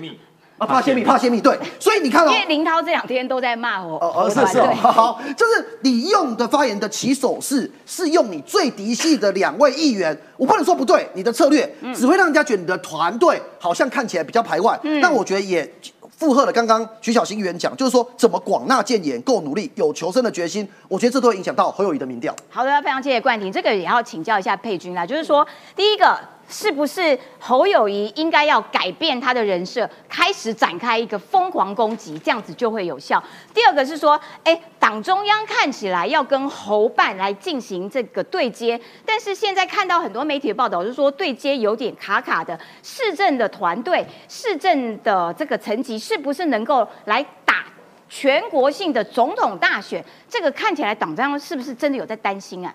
[0.65, 1.59] 啊，怕泄密，怕泄密，对。
[1.79, 2.31] 所以你看哦。
[2.33, 11.95] 因，为林涛这两天都在骂我，哦哦，是是好，好就是你用的发言的起手式是用你最嫡系的两位议员，我不能说不对，你的策略嗯。
[11.95, 14.79] 只会让人家觉得你的团队好像看起来比较排外。
[15.01, 15.71] 但我觉得也
[16.17, 22.35] 附和了刚刚徐小新议员讲，就是说怎么广纳谏言、够努力、有求生的决心，我觉得这都会影响到侯友谊的民调。
[22.49, 25.47] 好的，非常谢谢冠廷，这个也要请教一下佩君啦，就是说
[25.77, 26.19] 第一个。
[26.49, 33.23] 是不是侯友谊应该要改变他的人设，开始展开一个疯狂攻击，这样子就会有效？
[33.53, 42.59] 第二个是说，哎，党中央看起来要跟侯办来进行这个对接，但是现在看到很多媒体的报道，就是说对接有点卡卡的。
[42.83, 47.65] 市政的团队、市政的这个层级，是不是能够来打
[48.09, 50.05] 全国性的总统大选？
[50.29, 52.75] 这个看起来党中央是不是真的有在担心啊？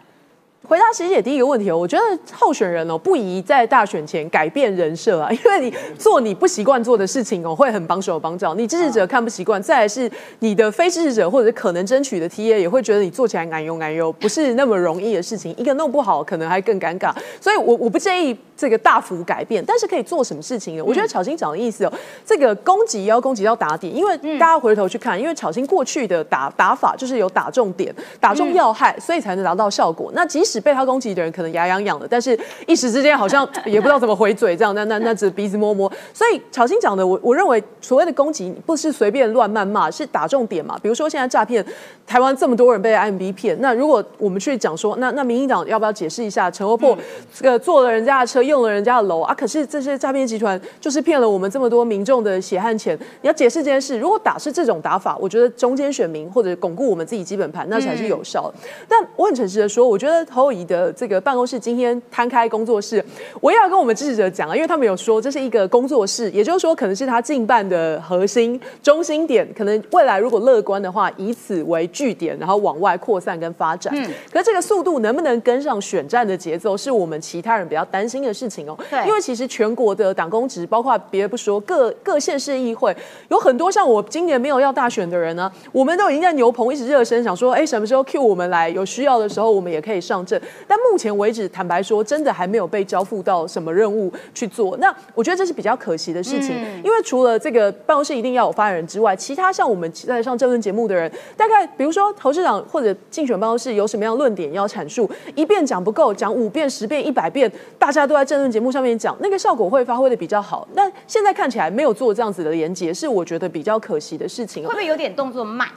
[0.68, 20.84] 回答实姐第一个问题哦，我觉得候选人哦不宜在大选前改变人设啊， 因为你做你不习惯做的事情哦，会很帮手帮脚，你支持者看不习惯，再来是你的非支持者或者是可能争取的 TA 也会觉得你做起来难用难用，不是那么容易的事情，一个弄不好可能还更尴尬，所以我我不建议这个大幅改变，但是可以做什么事情呢？
[20.84, 21.94] 我觉得巧心讲的意思哦，
[22.24, 30.12] 这个攻击要攻击到打点，因为大家回头去看，因为巧心过去的打打法就是有打重点、打中要害，所以才能达到效果。
[30.14, 35.92] 那即使被他攻击的人可能牙痒痒的，但是一时之间好像也不知道怎么回嘴，这样那那那只鼻子摸摸。
[36.14, 40.80] 所以巧心讲的，我我认为所谓的攻击不是随便乱谩骂，是打重点嘛。
[40.82, 41.66] 比如说现在诈骗，
[42.08, 46.50] 台湾这么多人被 M B 骗，那如果我们去讲说，那那民进党要不要解释一下？
[46.50, 46.98] 陈欧破
[47.34, 53.98] 这个坐了人家的车，用了人家的楼啊，可是这些诈骗集团就是骗了我们这么多民众的血汗钱，你要解释这件事。
[53.98, 58.54] 如果打是这种打法，我觉得中间选民或者巩固我们自己基本盘，那才是有效的。
[58.88, 60.92] 但我很诚实的说，我觉得侯友谊的。
[60.94, 63.04] 这个办公室今天摊开工作室，
[63.42, 73.94] 我也要跟我们支持者讲啊，因为他们有说这是一个工作室，也就是说可能是他近办的核心中心点，可能未来如果乐观的话，以此为据点，然后往外扩散跟发展。
[73.96, 78.78] 嗯，可是这个速度能不能跟上选战的节奏，是我们其他人比较担心的事情哦。
[78.90, 82.96] 对，因为其实全国的党工职，包括别的不说，各各县市议会
[83.30, 88.70] 有很多像我今年没有要大选的人呢，我们都已经在牛棚一直热身，想说，哎，什么时候 Q 我们来？
[88.70, 90.40] 有需要的时候，我们也可以上阵。
[90.68, 94.78] 但目前为止，坦白说，真的还没有被交付到什么任务去做。
[94.78, 110.68] 那我觉得这是比较可惜的事情，因为除了这个办公室一定要有发言人之外，其他像我们在上政论节目的人，大概比如说侯市长或者竞选办公室有什么样论点要阐述，一遍讲不够，讲五遍、十遍、一百遍，大家都在政论节目上面讲，那个效果会发挥的比较好。
[110.74, 114.64] 那现在看起来没有做这样子的连接，是我觉得比较可惜的事情。
[114.64, 115.68] 会不会有点动作慢？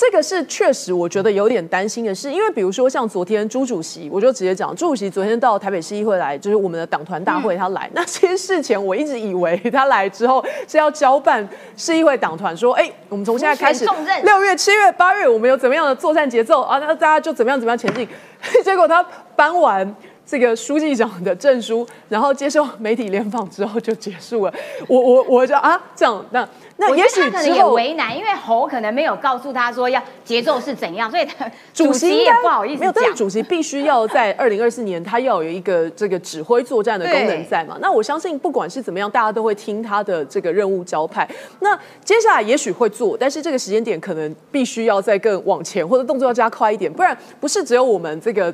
[0.00, 7.86] 这个是确实，我觉得有点担心的是，因为比如说像昨天朱主席，我就直接讲，朱主席昨天到台北市议会来，就是我们的党团大会，他来。
[7.92, 13.84] 那其实事前我一直以为他来之后是要交办市议会党团，说，哎，我们从现在开始，
[14.24, 16.78] 六月、七月、八月，我们有怎么样的作战节奏啊？
[16.78, 18.08] 那大家就怎么样怎么样前进。
[18.64, 19.94] 结果他搬完。
[20.26, 24.54] 这个书记长的证书，然后接受媒体联访之后就结束了。
[24.86, 26.48] 我我我就啊这样那
[26.80, 37.76] 那也许他可能也为难，因为侯可能没有告诉他说要节奏是怎样，所以他 主席也不好意思没有，但是主席必须要在 二零二四年他要有一个这个指挥作战的功能在嘛。
[37.82, 41.28] 那我相信不管是怎么样，大家都会听他的这个任务交派。
[41.60, 48.52] 那接下来也许会做，但是这个时间点可能必须要再更往前，或者动作要加快一点，不然不是只有我们这个。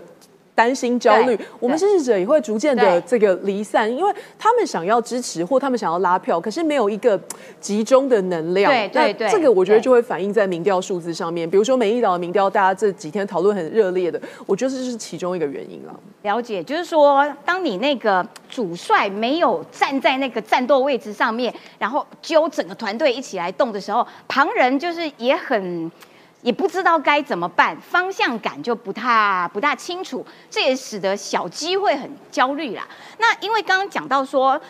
[0.56, 7.20] 担心焦虑，我们支持者也会逐渐的这个离散，因为他们想要支持或他们想要拉票，可是没有一个
[7.60, 8.72] 集中的能量。
[8.72, 11.48] 对对对，这个我觉得就会反映在民调数字上面。
[11.48, 15.94] 比如说美丽岛的民调，大家这几天讨论很热烈的，我觉得这是其中一个原因了。
[16.22, 25.92] 了解，就是说，当你那个主帅没有站在那个战斗位置上面，然后揪整个团队一起来动的时候，旁人就是也很。
[26.42, 32.86] 也不知道该怎么办，方向感就不太不大清楚，这也使得小鸡会很焦虑啦。
[33.18, 34.60] 那因为刚刚讲到说，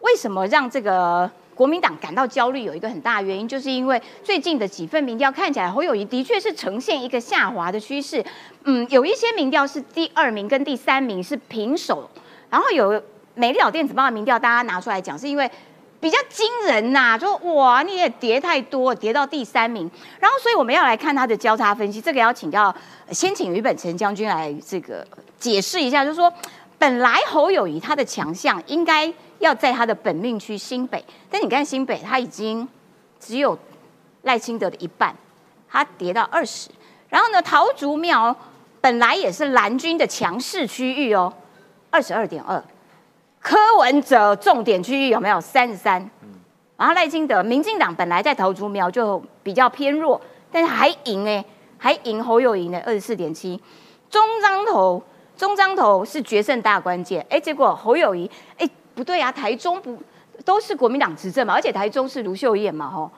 [0.00, 8.24] 为什么让这个国民党感到焦虑，有一个很大的原因，就是因为最近的几份民调看起来侯友谊的确是呈现一个下滑的趋势。
[8.64, 12.08] 嗯，有一些民调是第二名跟第三名是平手，
[12.48, 13.02] 然后有
[13.34, 15.50] 美丽岛电子报的民调，大家拿出来讲，是因为。
[16.00, 19.90] 比较惊人呐，说哇，你也跌太多，跌到第三名。
[20.20, 22.72] 然后，所以我们要来看它的交叉分析，这个要请教，
[23.10, 25.04] 先请于本陈将军来这个
[25.38, 26.32] 解释一下，就是说，
[26.78, 32.68] 本来侯友谊他的强项应该要在他的本命区新北，但你看新北他已经
[33.18, 33.58] 只有
[34.22, 35.12] 赖清德的一半，
[35.68, 36.70] 他跌到二十。
[37.08, 38.36] 然后呢，桃竹苗
[38.80, 41.32] 本来也是蓝军的强势区域哦，
[41.90, 42.62] 二十二点二。
[43.40, 46.10] 柯文哲重点区域有没有三十三？
[46.76, 50.20] 然后赖清德，民进党本来在投竹苗就比较偏弱，
[50.52, 51.44] 但是还赢哎，
[51.76, 53.60] 还赢侯友谊呢，二十四点七。
[54.08, 55.02] 中彰投，
[55.36, 60.00] 中彰投是决胜大关键，哎，结果侯友谊，哎，不对啊，台中不
[60.44, 63.10] 都是国民党执政嘛，而且台中是卢秀燕嘛，吼，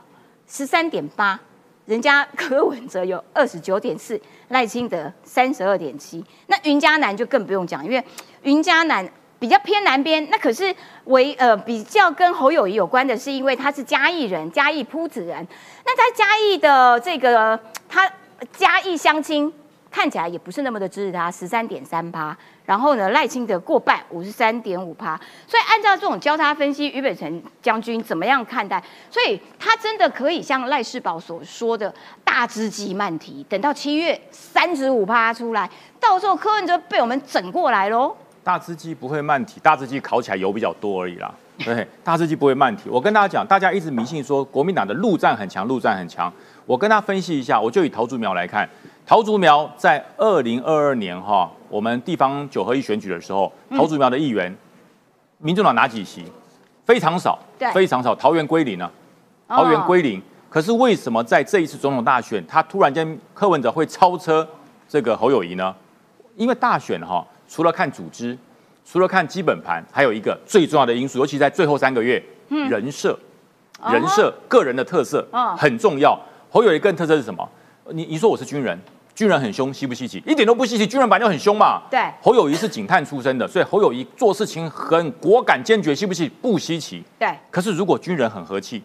[0.46, 1.38] 十三点八，
[1.85, 8.02] 人家柯文哲有二十九点四，赖清德三十二点七，那云嘉南就更不用讲，因为
[8.42, 9.06] 云嘉南
[9.40, 10.72] 比较偏南边，那可是
[11.07, 15.44] 为呃比较跟侯友谊有关的是，因为他是嘉义人，嘉义铺子人，
[15.85, 18.09] 那在嘉义的这个他
[18.53, 19.53] 嘉义乡亲
[19.90, 22.37] 看起来也不是那么的支持他，十三点三趴。
[22.66, 25.18] 然后呢，赖清德过半，五十三点五趴。
[25.44, 28.81] 所以按照这种交叉分析，于北辰将军怎么样看待？
[29.11, 38.14] 所以他真的可以像赖世宝所说的“大只鸡慢提”，等到七月三十五趴出来，到时候柯文哲被我们整过来喽。
[38.42, 41.33] 大只鸡不会慢体，大只鸡烤起来油比较多而已啦。
[41.62, 42.88] 对，大只鸡不会慢体。
[42.88, 46.33] 我跟大家讲，大家一直迷信说国民党的陆战很强，陆战很强。
[46.64, 48.68] 我跟大家分析一下，我就以桃竹苗来看。
[49.07, 54.57] 桃竹苗在二零二二年哈，我们地方九合一选举的时候，桃竹苗的议员，
[55.38, 56.24] 民众党拿几席？
[56.87, 57.38] 非常少，
[57.74, 58.14] 非常少。
[58.14, 58.90] 桃园归零了，
[59.46, 60.20] 桃园归零。
[60.48, 64.48] 可是为什么在这一次总统大选，他突然间柯文哲会超车
[64.88, 65.74] 这个侯友谊呢？
[66.37, 68.39] 因为大选哈，除了看组织，
[68.87, 73.19] 除了看基本盘，还有一个最重要的因素，尤其在最后三个月，人设，
[73.91, 75.27] 人设，个人的特色
[75.59, 76.17] 很重要。
[76.49, 77.47] 侯友谊个人特色是什么？
[77.91, 78.79] 你你说我是军人。
[79.13, 80.23] 军人很凶，稀不稀奇？
[80.25, 80.87] 一点都不稀奇。
[80.87, 81.83] 军人本来就很凶嘛。
[81.91, 82.01] 对。
[82.23, 86.27] 侯友谊是警探出身的，所以侯友谊做事情很果敢坚决，稀不稀？
[86.41, 87.05] 不稀奇。
[87.19, 87.29] 对。
[87.51, 88.83] 可是如果军人很和气，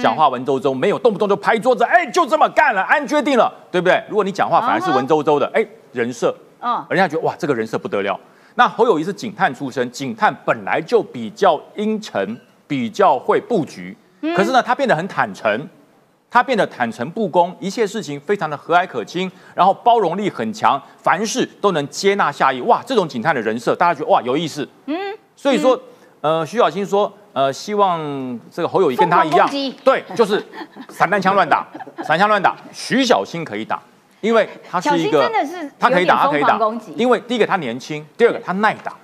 [0.00, 4.00] 讲话文绉绉，没有动不动就拍桌子，哎，就这么干了，按决定了，对不对？
[4.08, 8.18] 如果你讲话反而是文绉绉的，哎，人设，嗯，人家觉得哇，这个人设不得了。
[8.54, 13.96] 那侯友谊是警探出身，警探本来就比较阴沉，比较会布局。
[14.36, 15.68] 可是呢，他变得很坦诚。
[16.34, 22.58] 他变得坦诚不公，一切事情非常的和蔼可亲，然后包容力很强，凡事都能接纳下意。
[22.62, 24.66] 哇，这种警探的人设，大家觉得哇有意思。
[24.86, 24.96] 嗯，
[25.36, 25.78] 所以说，
[26.22, 28.00] 呃，徐小新说，呃，希望
[28.50, 29.46] 这个侯友谊跟他一样，
[29.84, 30.42] 对，就是
[30.88, 31.68] 散弹枪乱打，
[32.02, 32.56] 散枪乱打。
[32.72, 33.82] 徐小新可以打，
[34.22, 36.58] 因为他是一个，真的是他可以打，他可以打，
[36.96, 38.94] 因为第一个他年轻，第二个他耐打。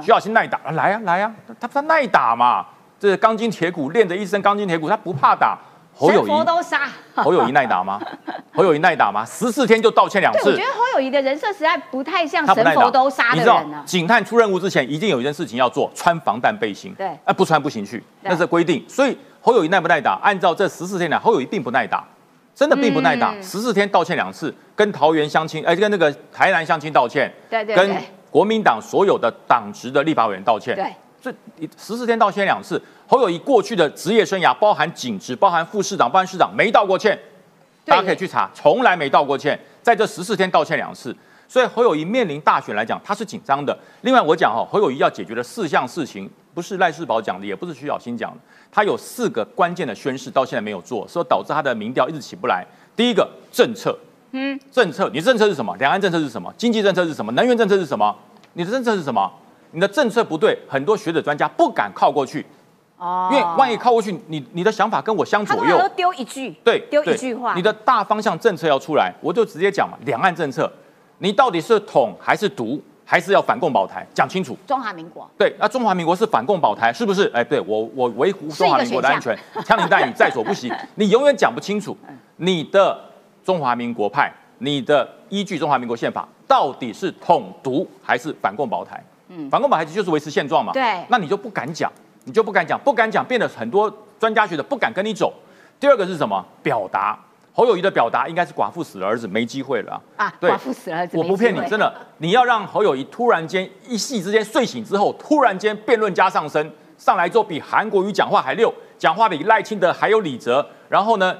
[0.00, 2.64] 徐小新耐打，来啊来啊，他他耐打嘛，
[3.00, 5.58] 这钢筋铁骨练着一身钢筋铁骨，他不怕打。
[5.94, 6.82] 侯友谊都杀，
[7.16, 8.00] 侯友谊耐打吗？
[8.54, 9.24] 侯友谊耐打吗？
[9.24, 10.50] 十四天就道歉两次。
[10.50, 13.82] 我觉得侯友谊的人设实在不太像神佛都杀的人呢。
[13.84, 16.94] 警探出任务之前，一定有一件事情要做，穿防弹背心。
[16.94, 18.84] 对，哎，不穿不行去，那是规定。
[18.88, 20.16] 所以侯友谊耐不耐打？
[20.22, 22.04] 按照这十四天来，侯友谊并不耐打，
[22.58, 23.32] 真的并不耐打。
[23.40, 27.96] 十四天道歉两次，跟桃园相亲，哎，跟那个台南相亲道歉，对对，跟
[28.32, 30.92] 国民党所有的党职的立法委员道歉，对。
[31.20, 31.32] 这
[31.76, 37.16] 十四天道歉两次，侯友谊过去的职业生涯，包含警职，包含副市长、包含市长，没道过歉，
[37.84, 41.14] 大家可以去查，从来没道过歉，在这十四天道歉两次，
[41.46, 43.76] 所以侯友谊面临大选来讲，他是紧张的。
[44.00, 48.38] 另外我讲哈，侯友谊要解决的四项事情，不是赖世宝讲的，也不是徐小新讲的，
[48.72, 52.66] 他有四个关键的宣誓，到现在没有做，所以导致他的民调一直起不来。
[52.96, 53.96] 第一个政策，
[54.32, 55.72] 嗯，政策，你政策是什么？
[55.76, 56.52] 两岸政策是什么？
[56.58, 57.30] 经济政策是什么？
[57.30, 58.12] 能源政策是什么？
[58.54, 59.32] 你的政策是什么？
[59.70, 62.44] 你的政策不对，很多学者专家不敢靠过去，
[62.96, 70.68] 哦，因为万一靠过去，你你的想法跟我相左右，都丢一句，对，丢一句话，你的大方向政策要出来，我就直接讲嘛，两岸政策，
[71.18, 74.54] 你到底是统还是独，还是要反共保台，讲清楚。
[74.66, 77.30] 中华民国，对，那中华民国是反共保台，是不是？
[77.32, 81.96] 哎，对我我维护中华民国的安全，枪林弹雨在所不惜， 你永远讲不清楚，
[82.36, 83.00] 你的
[83.42, 89.02] 中华民国派，你的依据中华民国宪法，到底是统独还是反共保台？
[89.28, 90.74] 嗯，反共保台就是维持现状嘛。
[90.74, 91.90] 对，那你就不敢讲，
[92.24, 93.90] 你就不敢讲，不敢讲，变得很多
[94.20, 95.32] 专家学者不敢跟你走。
[95.80, 96.44] 第二个是什么？
[96.62, 97.18] 表达
[97.52, 100.32] 侯友谊的表达应该是寡妇死了儿子没机会了啊。
[100.40, 111.36] 对，寡妇死了儿子，我不骗你，真的，你要让侯友谊突然间一夕之间睡醒之后，突然间辩论家上升，上来之后比韩国瑜讲话还溜，讲话比赖清德还有李哲，然后呢，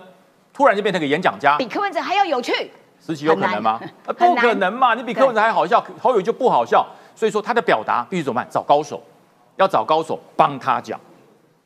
[0.52, 3.80] 突然就变成个演讲家，比柯文哲还要有趣，实际有可能吗？
[4.04, 4.94] 不可能嘛！
[4.94, 6.86] 你比柯文哲还好笑，侯友谊就不好笑。
[7.14, 8.48] 所以说他的表达必须怎么办？
[8.48, 9.02] 找高手，
[9.56, 11.00] 要找高手帮他讲，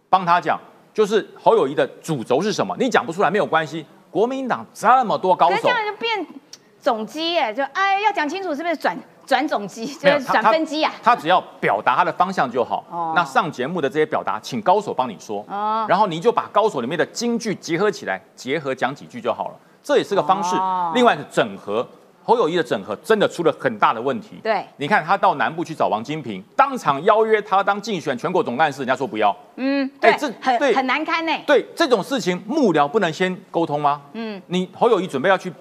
[0.09, 0.59] 帮他讲，
[0.95, 2.75] 就是侯友谊的主轴是什么？
[2.79, 6.27] 你讲不出来没有关系，国民党这么多高手，这样就变
[6.81, 8.97] 总机耶，就哎要讲清楚是不是转
[9.27, 10.93] 转总机，就是转分机啊？
[11.03, 12.85] 他只要表达他的方向就好。
[12.91, 15.45] 哦，那上节目的这些表达，请高手帮你说。
[15.49, 19.55] 哦，然后你就把高手里面的金句结合起来，结合讲几句就好了。
[19.83, 20.55] 这也是个方式。
[20.95, 21.87] 另外是整合。
[22.25, 24.41] 侯友谊的整合真的出了很大的问题。
[24.43, 29.37] 对，你看他到南部去找王金平，当场邀约他当竞选全国总干事，人家说不要。
[29.57, 31.33] 嗯，对，这很很难堪呢。
[31.47, 34.03] 对，这种事情幕僚不能先沟通吗？
[34.13, 35.53] 嗯，你侯友谊准备要去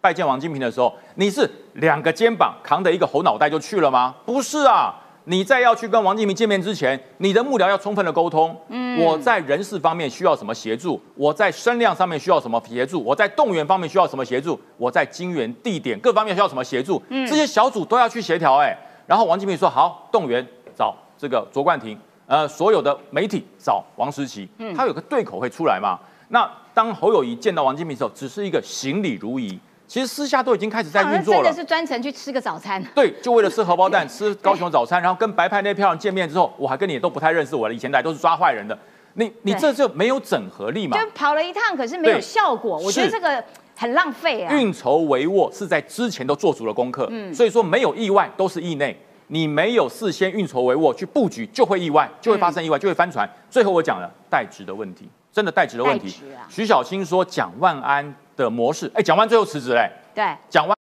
[0.00, 4.14] 拜见王金平的时候，你是两个肩膀扛着一个猴脑袋就去了吗？
[4.26, 4.94] 不是啊，
[5.24, 8.56] 你在要去跟王金平见面之前，你的幕僚要充分的沟通。
[8.68, 11.00] 嗯，我在人事方面需要什么协助？
[11.14, 13.02] 我在声量上面需要什么协助？
[13.04, 14.58] 我在动员方面需要什么协助？
[14.76, 17.00] 我在金源地点各方面需要什么协助？
[17.08, 18.56] 嗯，这些小组都要去协调。
[18.56, 20.44] 哎，然后王金平说好，动员
[20.74, 21.96] 找这个卓冠廷，
[22.26, 25.98] 呃，所有的媒体找王石琪，嗯，他有个对口会出来嘛？
[26.28, 29.58] 那当侯友谊见到王金平的时候，只是一个行礼如仪。
[29.92, 32.82] 其实私下都已经开始在运作了，真的是专程去吃个早餐。
[32.96, 38.78] 对，就为了吃荷包蛋，吃高雄早餐，然后跟白派那票人见面之后，我还跟你都不太认识我了，以前来都是抓坏人的。
[39.12, 40.98] 你你这就没有整合力嘛？
[40.98, 42.78] 就跑了一趟，可是没有效果。
[42.78, 43.44] 我觉得这个
[43.76, 44.54] 很浪费啊。
[44.54, 48.98] 运筹帷幄是在之前都做足了功课，嗯，所以说没有意外都是意内。
[49.26, 53.28] 你没有事先运筹帷幄去布局，就会意外，就会发生意外，就会翻船。
[53.50, 56.22] 最后我讲了代职的问题，真的代职的问题。
[56.48, 58.14] 徐小青说蒋万安。
[58.36, 60.76] 的模式，哎，讲完最后辞职嘞，对，讲完，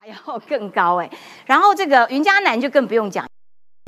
[0.00, 1.10] 还要更高哎，
[1.46, 3.28] 然后这个云嘉南就更不用讲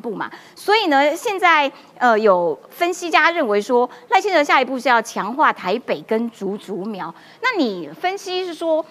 [0.02, 8.84] 步嘛，所以呢，现在呃有分析家认为说赖清德下一步是要强化台北跟竹竹苗，那你分析是说？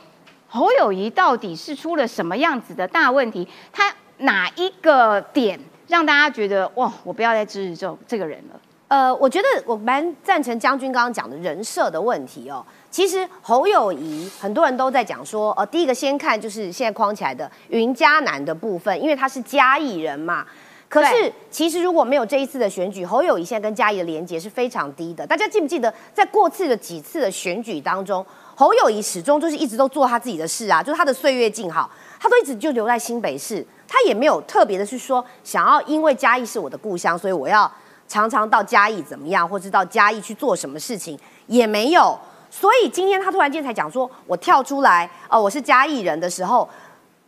[0.53, 3.47] 侯友谊到底是出了什么样子的大问题？
[3.71, 8.59] 他哪一个点让大家觉得哇，我不要再支持这这个人了？
[8.87, 12.63] 呃，我觉得我蛮赞成将军刚刚讲的人设的问题哦。
[12.91, 20.45] 其实侯友谊很多人都在讲说，呃，第一个先看就是现在框起来的云嘉南的部分，因为他是嘉义人嘛。
[20.87, 25.25] 可是其实如果没有这一次的选举，侯友谊现在跟嘉义的连结是非常低的。
[25.25, 28.23] 大家记不记得在过去的几次的选举当中？
[28.55, 31.89] 侯友谊始终就是一直都做他自己的事啊，就是他的岁月静好，
[32.19, 37.71] 他都一直就留在新北市，他也没有特别的去说想要因为嘉义是我的故乡，所以我要
[38.07, 42.15] 常常到嘉义怎么样，或者到嘉义去做什么事情也没有。
[42.51, 46.69] 所以今天他突然间才讲说，我跳出来哦，我是嘉义人的时候，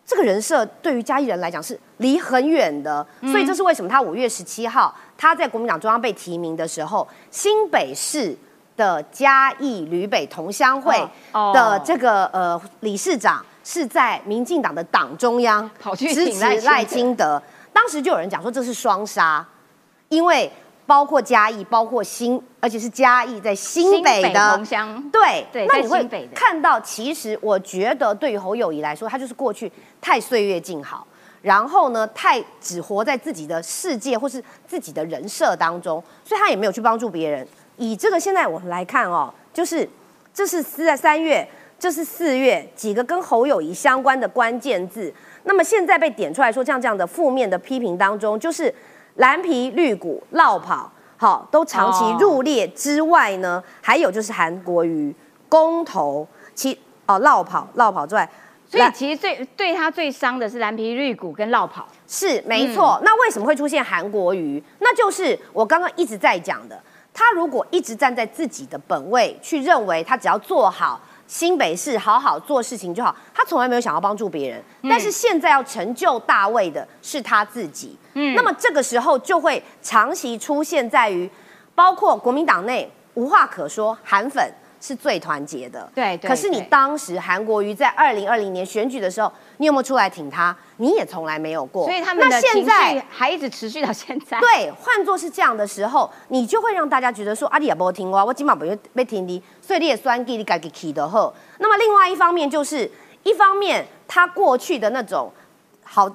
[0.06, 3.04] 这个人设对于嘉义人来讲是离很远的。
[3.24, 8.38] 所以这是为什么他五月十七号他在国民党中央被提名的时候，新北市。
[8.78, 10.96] 的嘉义吕北同乡会
[11.54, 19.46] 的这个呃理事长是在民进党的党中央支持赖清德，当时就有人讲说这是双杀，
[20.10, 20.52] 因为
[20.86, 31.08] 包括嘉义，包括新，而且是嘉义在新北的同乡，对对，那你会看到，其实我觉得对于侯友谊来说，他就是过去太岁月静好，
[31.42, 37.48] 然后呢太只活在自己的世界或是自己的人设当中，所以他也没有去帮助别人。
[37.78, 39.88] 以这个现在我们来看哦，就是
[40.34, 41.48] 这是四在三月，
[41.78, 45.14] 这是四月几个跟侯友谊相关的关键字。
[45.44, 48.74] 那么现在被点出来说，像这样的负面的批评当中，就是
[49.16, 55.14] 蓝皮绿股绕跑，好都长期入列之外呢，还有就是韩国瑜
[55.48, 58.30] 公投，其哦绕跑绕跑之外，
[58.68, 63.00] 所以其实最对他最伤的是蓝皮绿股跟绕跑，是没错。
[63.04, 64.62] 那为什么会出现韩国瑜？
[64.80, 66.82] 那就是我刚刚一直在讲的。
[67.16, 74.62] 他如果一直站在自己的本位去认为他只要做好新北市好好做事情就好，他从来没有想要帮助别人。
[74.84, 77.98] 但是现在要成就大卫的是他自己。
[78.14, 81.30] 嗯，那么这个时候就会长期出现在于，
[81.74, 84.54] 包括国民党内无话可说，韩粉。
[84.82, 86.16] 是最团结的，对。
[86.20, 90.56] 可是你当时韩国瑜在二零二零年选举的时候，你有没有出来挺他？
[90.78, 91.86] 你也从来没有过。
[91.86, 94.40] 所以他们的情绪还一直持续到现在。
[94.40, 101.34] 对，换作是这样的时候，你就会让大家觉得说，阿弟也不听我，我今晚不会被听的，所以你也酸给你改给 key 的后。
[101.60, 102.90] 那么另外一方面就是，
[103.24, 105.32] 一方面他过去的那种
[105.84, 106.10] 好。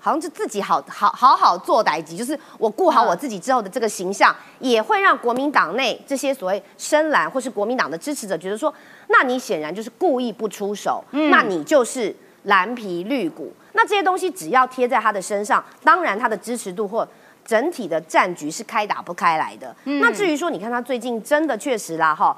[0.00, 8.70] 好像就自己好好好好做歹级，就是我顾好我自己之后的这个形象，也会让国民党内这些所谓深蓝或是国民党的支持者觉得说，
[9.08, 12.14] 那你显然就是故意不出手，那你就是
[12.44, 17.06] 蓝皮绿骨，那这些东西只要贴在他的身上，当然他的支持度或
[17.44, 19.74] 整体的战局是开打不开来的。
[19.84, 22.36] 那至于说，你看他最近真的确实啦，哈。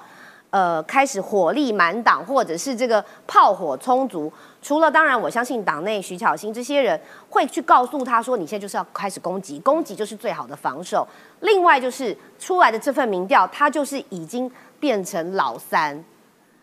[0.50, 4.32] 呃，开始火力满档，或者是这个炮火充足。
[4.62, 6.98] 除了当然，我相信党内徐巧芯这些人
[7.28, 11.06] 会去告诉他说，你现在就是要开始攻击，攻击就是最好的防守。
[11.40, 14.50] 另外就是出来的这份民调，他就是已经
[14.80, 16.02] 变成老三，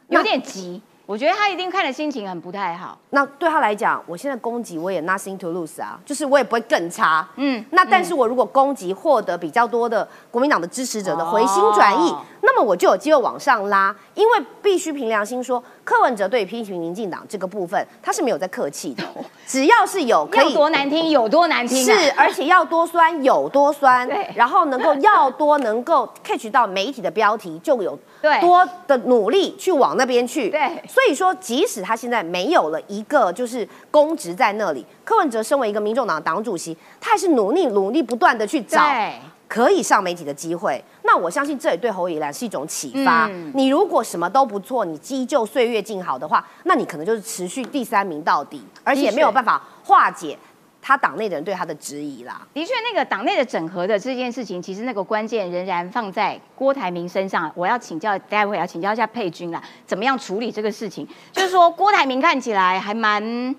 [0.08, 0.82] 有点急。
[1.06, 2.98] 我觉得他一定看的心情很不太好。
[3.10, 7.28] 那对他来讲，我现在攻击我也 nothing to lose 啊，就是我也不会更差。
[7.36, 19.04] 嗯，那但是我如果攻击获得比较多的国民党的支持者的回心转意，那那么我就有机会往上拉，因为必须凭良心说，柯文哲对批评民进党这个部分，他是没有在客气的，
[19.48, 27.98] 只要是有可要以多难听有多难听、啊，是，而且要多酸有多酸对，然后能够要多能够 catch 到媒体的标题，就有
[28.42, 30.50] 多的努力去往那边去。
[30.50, 30.60] 对。
[30.86, 39.14] 所以说即使他现在没有了一个就是公职在那里，柯文哲身为一个民众党的党主席，他还是努力努力不断的去找对。
[39.54, 43.28] 可以上媒体的机会，那我相信这也对侯友宜来是一种启发。
[43.28, 50.36] 嗯你如果什么都不做，你依旧岁月静好的话，那你可能就是持续第三名到底，而且没有办法化解
[50.82, 52.42] 他党内的人对他的质疑啦。
[52.52, 57.52] 的确，那个党内的整合的这件事情，其实那个关键仍然放在郭台铭身上。
[57.54, 61.08] 我要请教，待会要请教一下佩君啦，怎么样处理这个事情？
[61.32, 63.56] 就是说，郭台铭看起来还蛮，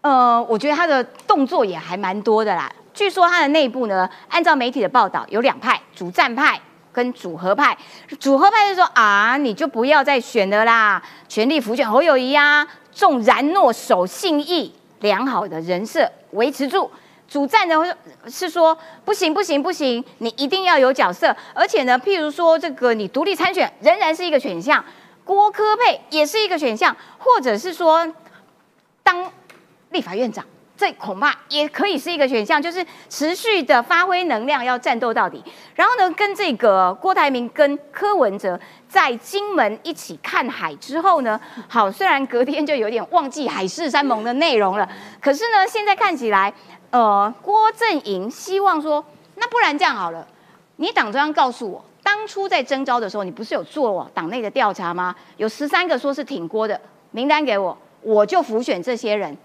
[0.00, 2.68] 呃，我觉得他的动作也还蛮多的啦。
[2.98, 6.60] 据说他的内部呢，按照媒体的报道，有两派，主战派。
[6.90, 7.78] 跟组合派，
[8.18, 16.90] 组合派就说啊，你就不要再选了啦，全力辅选侯友谊啊，重然诺守信义，良好的人设维持住。
[17.28, 17.84] 主战呢
[18.26, 24.84] 是说不行不行不行，你一定要有角色，而且呢，譬如说这个你独立参选仍然是一个选项，
[25.22, 28.12] 郭科配也是一个选项，或者是说
[29.04, 29.30] 当
[29.90, 30.44] 立法院长。
[30.78, 35.42] 这恐怕也可以是一个选项，就是持续的发挥能量，要战斗到底。
[35.74, 38.58] 然后呢，跟这个郭台铭跟柯文哲
[38.88, 44.88] 在金门一起看海之后呢， 好，虽然隔天就有点忘记海誓山盟的内容了，
[45.20, 46.54] 可是呢，现在看起来，
[46.90, 49.04] 呃，郭阵营希望说，
[49.34, 50.24] 那不然这样好了，
[50.76, 55.12] 你党中央告诉我，当初在征召的时候，你不是有做党内的调查吗？
[55.38, 59.36] 有十三个说是挺郭的名单给我，我就浮选这些人。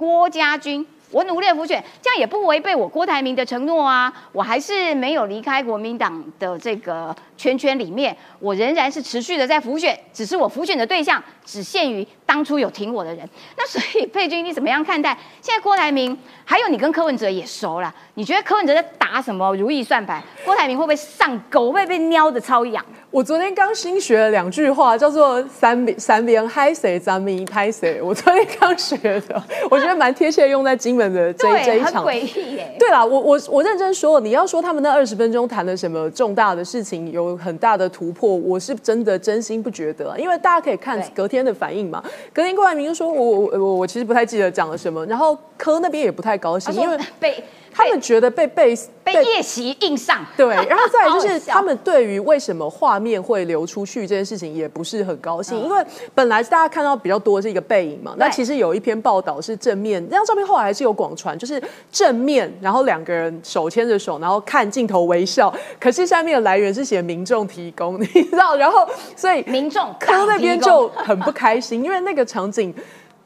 [0.00, 4.10] 郭家军，我努力的辅选，这样也不违背我郭台铭的承诺啊！
[4.32, 13.26] 我还是没有离开国民党的这个圈圈里面，我仍然是持续的在浮选，只是我浮选的对象只限于当初有挺我的人。
[13.56, 16.16] 那所以佩君，你怎么样看待现在郭台铭？
[16.44, 20.22] 还有你跟柯文哲也熟了，你觉得柯文哲在打什么如意算盘？
[20.44, 21.70] 郭台铭会不会上钩？
[21.70, 22.84] 会不会被撩的超痒？
[23.10, 28.02] 我昨天刚新学了两句话，叫做三边三边嗨谁，咱们拍谁。
[28.02, 32.04] 我昨天刚学的，我觉得蛮贴切，用在金门的这一这一场。
[32.04, 32.76] 很诡异耶。
[32.78, 42.02] 对啦，我我我认真说，你要说他们那二十分钟谈了什么重大的事情，有很大的突破，我是真的真心不觉得，因为大家可以看隔天的反应嘛。
[42.32, 47.42] 隔天郭台铭就说我我我我其实不太记得讲了什么，然后柯那边也不太高兴，因为被
[47.72, 72.74] 他们觉得被被被夜袭印上， 对， 然后再来就是他们对于为什么画面会流出去这件事情也不是很高兴，嗯因为本来大家看到比较多的是一个背影嘛，那其实有一篇报道是正面，那张照片后来还是有广传，就是正面，然后两个人手牵着手，然后看镜头微笑，可是下面的来源是写民众提供， 你知道，然后所以民众科那边就很不开心，因为那个场景。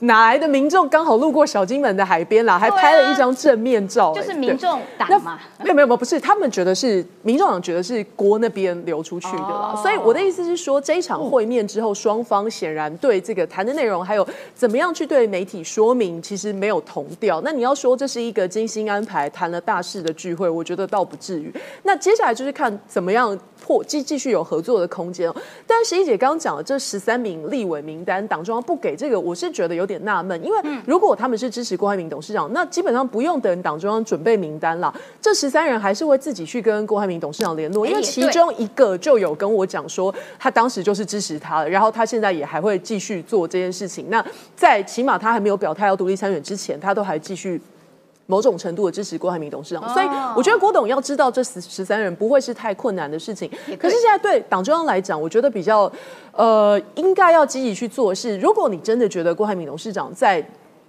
[0.01, 5.39] 哪来的民众刚好路过小金门的海边啦，还拍了一张正面照、就是哎民众那党嘛。
[5.61, 9.73] 没有没有没有，不是，他们觉得是民众党觉得是国那边流出去的啦。
[9.75, 17.41] 哦所以我的意思是说，这一场会面之后，双方显然对这个谈的内容，还有怎么样去对媒体说明，其实没有同调。
[17.43, 21.51] 那你要说这是一个精心安排、谈了大事的聚会，我觉得倒不至于。
[21.85, 25.35] 那接下来就是看怎么样破继继续有合作的空间哦。
[25.67, 44.11] 但是十一姐刚刚讲了这十三名立委名单，党中央不给这个，我是觉得有点纳闷，因为如果他们是支持郭台铭董事长，那基本上不用等党中央准备名单了，这十三人还是会自己去跟郭台铭董事长联络，因为其中一个就有跟我讲说，他当时就是支持他的，然后他现在也还会继续做这件事情。
[44.11, 44.23] 那
[44.55, 47.61] 在起码他还没有表态要独立参选之前，他都还继续。
[48.27, 50.07] 某种程度的支持郭台铭董事长，所以
[50.37, 53.51] 我觉得郭董要知道这十十三人不会是太困难的事情。
[53.79, 55.91] 可是现在对党中央来讲，我觉得比较
[56.33, 60.43] 呃应该要积极去做的是，如果你真的觉得郭台铭董事长在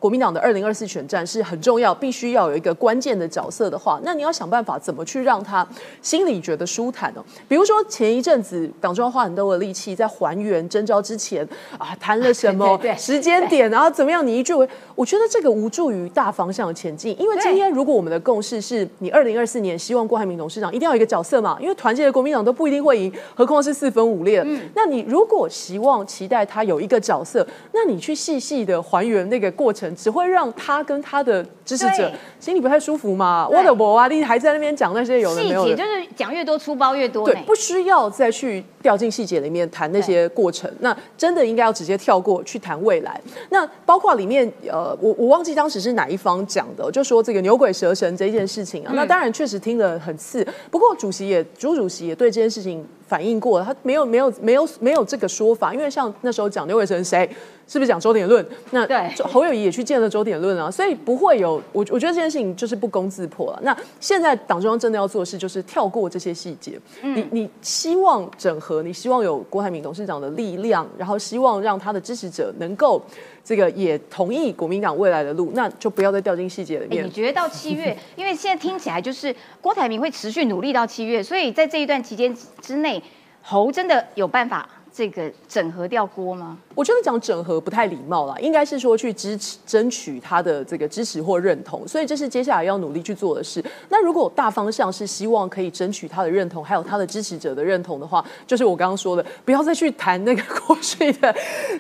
[0.05, 5.67] 国民党的二零二四选战是很重要，必须要有一个关键的角色的话，那你要想办法怎么去让他
[5.99, 7.25] 心里觉得舒坦哦。
[7.47, 11.43] 比如说前一阵子党中央花很多的力气在还原征召之前
[11.79, 17.19] 啊谈了什么 时间点，然后怎么样，你一句为，我觉得这个无助于大方向的前进。
[17.19, 24.43] 因为今天如果我们的共识是你二零二四年希望郭台铭董事长一定要有一个角色嘛，因为团结的国民党都不一定会赢，何况是四分五裂。
[24.45, 33.47] 嗯那你如果希望期待他有一个角色，那你去细细的还原那个过程，只会让他跟他的支持者心里不太舒服嘛。
[33.49, 35.83] 对我的博啊，你还在那边讲那些有的没有的细节就。
[35.83, 37.35] 是讲越多，粗包越多对，。
[37.45, 40.71] 不需要再去掉进细节里面谈那些过程。
[40.79, 43.19] 那真的应该要直接跳过去谈未来。
[43.49, 48.91] 那包括里面呃，我我忘记当时是哪一方讲的，就说这个牛鬼蛇神这件事情啊。
[48.95, 52.85] 那当然确实听得很刺，不过主席也朱主席也对这件事情。
[53.07, 57.29] 反映过，他没有没有没有没有这个说法，因为像那时候讲刘伟成谁，
[57.67, 58.45] 是不是讲周点论？
[58.71, 63.59] 那对侯友谊也去见了周点论啊，所以不会有我我觉得这件事情就是不攻自破了。
[63.61, 73.01] 那现在党中央真的要做的事就是跳过这些细节，你你希望整合，你希望有郭台铭董事长的力量，然后希望让他的支持者能够
[73.45, 77.05] 这个也同意国民党未来的路，那就不要再掉进细节里面。
[77.05, 83.01] 你觉得到七月，因为现在听起来就是郭台铭会持续努力到七月，所以在这一段期间之内。
[83.47, 86.57] 侯真的有办法这个整合掉锅吗？
[86.73, 93.63] 我觉得讲整合不太礼貌啦，应该是说去支持、争取他的这个支持或认同，所以这是接下来要努力去做的事。
[93.89, 101.33] 那如果大方向是希望可以争取他的认同，还有他的支持者的认同的话，就是我刚刚说的，不要再去谈那个 过去的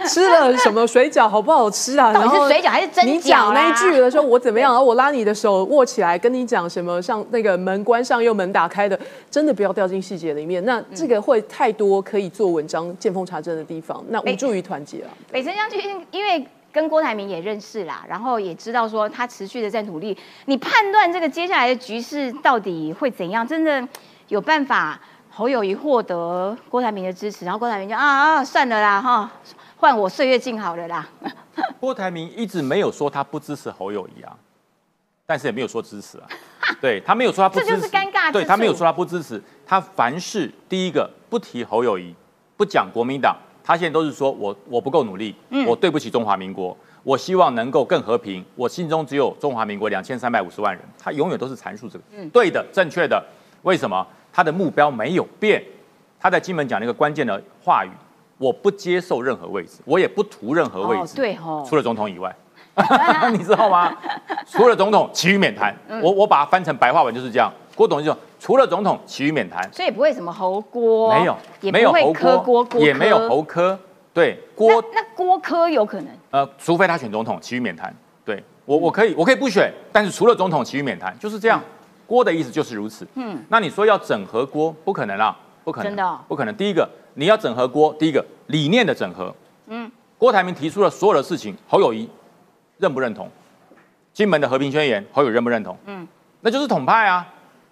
[0.09, 2.11] 吃了什么水饺好不好吃啊？
[2.11, 4.73] 到底是水饺还是真你讲那一句的时候，我怎么样？
[4.73, 7.01] 然后我拉你的手握起来，跟你讲什么？
[7.01, 8.99] 像那个门关上又门打开的，
[9.31, 10.63] 真的不要掉进细节里面。
[10.65, 14.83] 那这个会太多可以做文章见缝插针的地方，那无助于团。
[15.31, 15.79] 北辰将军
[16.09, 20.17] 因为跟郭台铭也认识啦，然后也知道说他持续的在努力。
[20.45, 23.47] 你判断这个接下来的局势到底会怎样？
[23.47, 23.87] 真的
[24.29, 24.99] 有办法
[25.29, 29.31] 侯友谊获得郭台铭的支持，然后郭台铭就啊啊算了啦哈，
[29.77, 31.07] 换我岁月静好了啦。
[31.79, 34.35] 郭台铭一直没有说他不支持侯友谊啊，
[35.27, 36.27] 但是也没有说支持啊。
[36.81, 38.31] 对他没有说他不支持，这就是尴尬。
[38.31, 42.13] 对他没有说他不支持，他凡事第一个不提侯友谊，
[42.57, 43.35] 不讲国民党。
[43.67, 45.35] 他现在都是说我我不够努力，
[45.65, 53.25] 我对不起中华民国，我希望能够更和平，我心中只有中华民国两千三百五十万人，他永远都是阐述这个，对的，正确的。
[53.63, 55.63] 为什么他的目标没有变？
[56.19, 57.89] 他在金门讲了一个关键的话语：
[58.37, 62.35] 我不接受任何位置，我也不图任何位置，对哦，除了总统以外，
[63.33, 63.97] 你知道吗？
[64.45, 65.75] 除了总统，其余免谈。
[66.03, 67.51] 我我把它翻成白话文就是这样。
[67.75, 73.77] 郭董就说除了总统，其余免谈，所以不会什么侯郭，没有，也没有侯郭，也没有侯科，
[74.13, 77.93] 对郭，那郭科有可能，呃，除非他选总统，其余免谈。
[78.23, 81.61] 对我，我可以，我可以不选，但是除了总统，其余免谈，就是这样。
[82.07, 83.05] 郭的意思就是如此。
[83.15, 86.55] 嗯，那你说要整合郭，不可能啦，不可能，真的不可能。
[86.55, 89.33] 第一个，你要整合郭，第一个理念的整合。
[89.67, 92.09] 嗯，郭台铭提出了所有的事情，侯友谊
[92.77, 93.29] 认不认同？
[94.13, 95.77] 金门的和平宣言，侯友认不认同？
[95.85, 96.07] 嗯，
[96.41, 97.27] 那就是统派啊。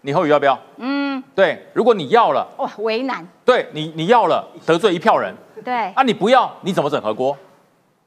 [0.05, 0.59] 你后语要不要？
[0.77, 3.25] 嗯，对，如果你要了，哇，为难。
[3.45, 5.33] 对你，你要了，得罪一票人。
[5.63, 5.73] 对。
[5.93, 7.35] 啊，你不要，你怎么整合锅？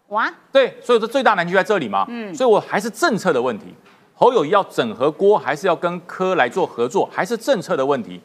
[0.09, 0.31] 哇。
[0.53, 2.05] 对，所以说最大难题在这里嘛。
[2.11, 2.35] 嗯。
[2.35, 3.75] 所以我还是政策的问题。
[4.15, 8.21] 侯友谊要整合锅，还是要跟柯来做合作，还是政策的问题？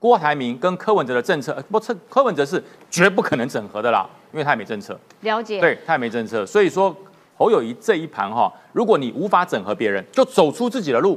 [0.00, 4.98] 郭台铭跟柯文哲的政策，不，柯柯文哲是绝不可能整合的啦，因为他也没政策。
[5.20, 5.60] 了解。
[5.60, 6.92] 对他也没政策，所以说
[7.36, 11.16] 侯友谊这一盘哈，如果你无法整合别人，就走出自己的路。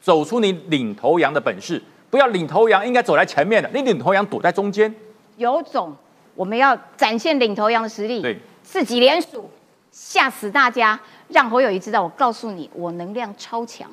[0.00, 4.92] 走出你领头羊的本事，不要领头羊应该走在前面的，你领头羊躲在中间。
[5.36, 5.94] 有种，
[6.34, 9.50] 我们要展现领头羊的实力，对，自己连署
[9.90, 10.98] 吓死大家，
[11.28, 13.90] 让侯友谊知道，我告诉你，我能量超强。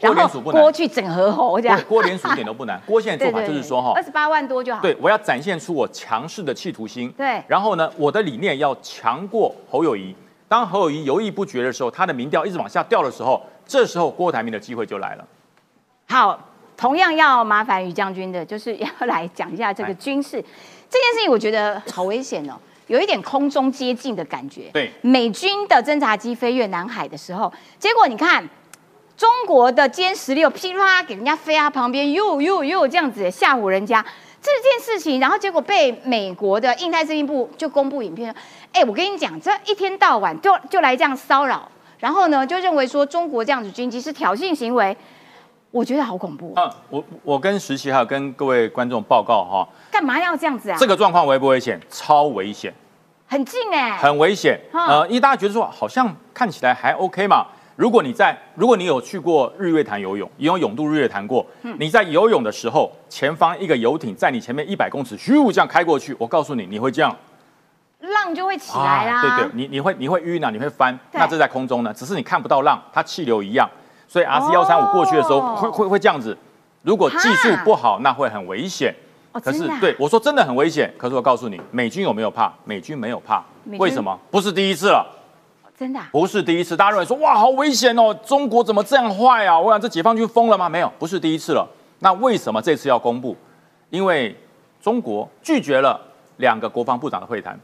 [0.00, 1.80] 郭 联署不难，郭去整合侯这样。
[1.88, 4.80] 郭连署一点都不难，郭现在做法就是说哈， 二十八万多就好。
[4.80, 7.10] 对，我要展现出我强势的企图心。
[7.16, 10.14] 对，然后呢，我的理念要强过侯友谊。
[10.46, 15.26] 当侯友谊犹豫不决的时候，他的民调一直往下掉的时候，这时候郭台铭的机会就来了。
[16.06, 16.38] 好，
[16.76, 20.32] 同样要麻烦于将军的，就是要 来讲一下这个军事
[20.90, 22.54] 这件事情，我觉得好危险哦，
[22.88, 24.70] 有一点空中接近的感觉。
[24.72, 28.46] 对，美军的侦察机飞越南海的时候，结果你看
[29.16, 34.04] 中国的歼十六噼里啪啦给人家飞啊，旁边又又又这样子吓唬人家
[34.42, 38.32] 这件事情，然后结果被美国的印太司令部就公布影片，
[38.72, 44.96] 哎，我跟你讲，这一天到晚就就来这样骚扰，然后呢就认为说中国这样子军机是挑衅行为。
[45.74, 46.72] 我觉得好恐怖啊！
[46.88, 50.76] 我我跟实习还有跟各位观众报告哈，干嘛要这样子啊？
[50.78, 51.80] 这个状况危不危险？
[51.90, 52.72] 超危险，
[53.26, 54.56] 很近哎，很危险。
[54.72, 57.48] 呃，因为大家觉得说好像看起来还 OK 嘛。
[57.74, 61.44] 如果你在，如果你有去过日月潭游泳，也有泳渡日月潭过，
[61.80, 67.12] 你在游泳的时候，前方一个游艇在你前面一百公尺，咻这样开过去，我告诉你，你会这样，
[67.98, 69.22] 浪就会起来啦。
[69.22, 70.96] 对对，你你会你会晕啊，你会翻。
[71.10, 73.68] 那这在空中呢，只是你看不到浪，它气流一样。
[74.14, 76.38] 所以 R C 幺三五过去的时候会会会这样子。
[76.82, 78.94] 如果技术不好那会很危险。
[79.42, 82.52] 可是对我说真的很危险可是我告诉你美军有没有怕？
[82.62, 83.42] 美军没有怕。
[83.76, 84.16] 为什么？
[84.30, 85.04] 不是第一次了。
[85.76, 86.76] 真的不是第一次。
[86.76, 89.58] 大家认为说哇好危险哦中国怎么这样坏啊？
[89.58, 90.68] 我想这解放军疯了吗？
[90.68, 91.66] 没有不是第一次了。
[91.98, 93.36] 那为什么这次要公布？
[93.90, 94.32] 因为
[94.80, 96.00] 中国拒绝了
[96.36, 97.58] 两个国防部长的会谈。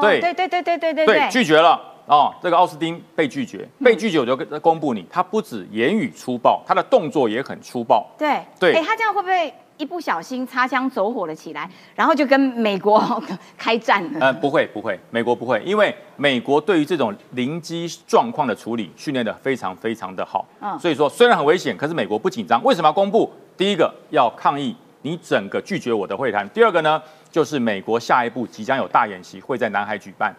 [0.00, 1.06] 对对对对对对对。
[1.06, 1.80] 对拒绝了。
[2.06, 8.06] 哦，这个奥斯汀被拒绝，被拒绝我就跟公布你，他不止言语粗暴，他的动作也很粗暴。
[8.18, 13.02] 对对哎，他这样会不会一不小心擦枪走火了起来，然后就跟美国
[13.56, 14.20] 开战了？
[14.20, 20.46] 呃，不会不会，美国不会，因为美国对于这种临机状况的处理训练的非常非常的好。
[20.60, 22.62] 嗯所以说虽然很危险，可是美国不紧张。
[22.62, 23.32] 为什么要公布？
[23.56, 27.00] 第一个要抗议你整个拒绝我的会谈，第二个呢，
[27.30, 30.34] 就是美国下一步即将有大演习会在南海举办。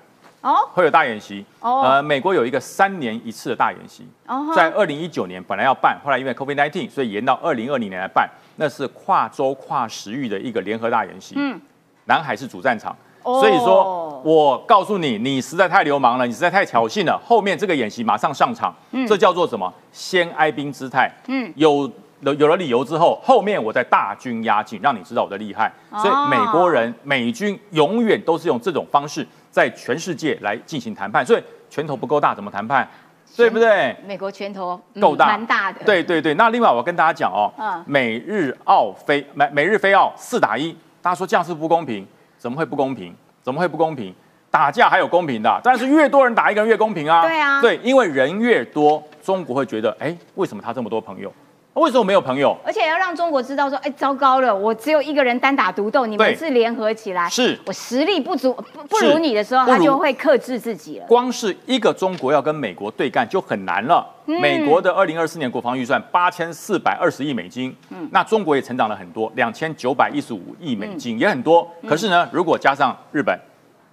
[0.45, 1.43] 哦会有大演习。
[1.59, 8.29] 哦呃，美国有一个三年一次的大演习，哦在二零一九年本来要办，后来因为 COVID nineteen 所以延到二零二零年来办。
[8.57, 11.35] 那是跨州跨时域的一个联合大演习。
[11.37, 11.59] 嗯，
[12.05, 12.95] 南海是主战场。
[13.23, 17.19] 哦所以说，我告诉你，你实在太流氓了，你实在太挑衅了。
[17.25, 18.73] 后面这个演习马上上场，
[19.07, 19.73] 这叫做什么？
[19.91, 21.11] 先哀兵姿态。
[21.27, 21.91] 嗯有
[22.21, 25.73] 有有了理由之后，后面我再大军压境，让你知道我的厉害。
[25.91, 31.25] 所以哦美国人、美军永远都是用这种方式在全世界来进行谈判。
[31.25, 32.85] 所以拳头不够大，怎么谈判？
[33.37, 33.95] 对不对？
[34.05, 35.79] 美国拳头嗯够大，蛮大的。
[35.85, 42.05] 对对对，那另外我跟大家讲哦，嗯美日澳非美美日非澳四打一，大家说这样是不公平，
[42.37, 43.15] 怎么会不公平？
[43.41, 44.13] 怎么会不公平？
[44.51, 47.21] 打架还有公平的，但是越多人打一个人越公平啊。
[47.27, 51.31] 对啊对，因为人越多，中国会觉得，哎，为什么他这么多朋友？
[51.75, 52.55] 为什么没有朋友？
[52.65, 61.05] 而且要让中国知道说，哎，糟糕了，我只有一个人单打独斗，你们是联合起来，是我实力不足，不不如你的时候，他就会克制自己了。
[61.05, 64.07] 光是一个中国要跟美国对干就很难了。
[64.27, 71.69] 嗯美国的二零二四年国防预算八千四百二十亿美金，嗯那中国也成长了很多，两千九百一十五亿美嗯金、也很多。
[71.87, 73.37] 可是呢，如果加上日本。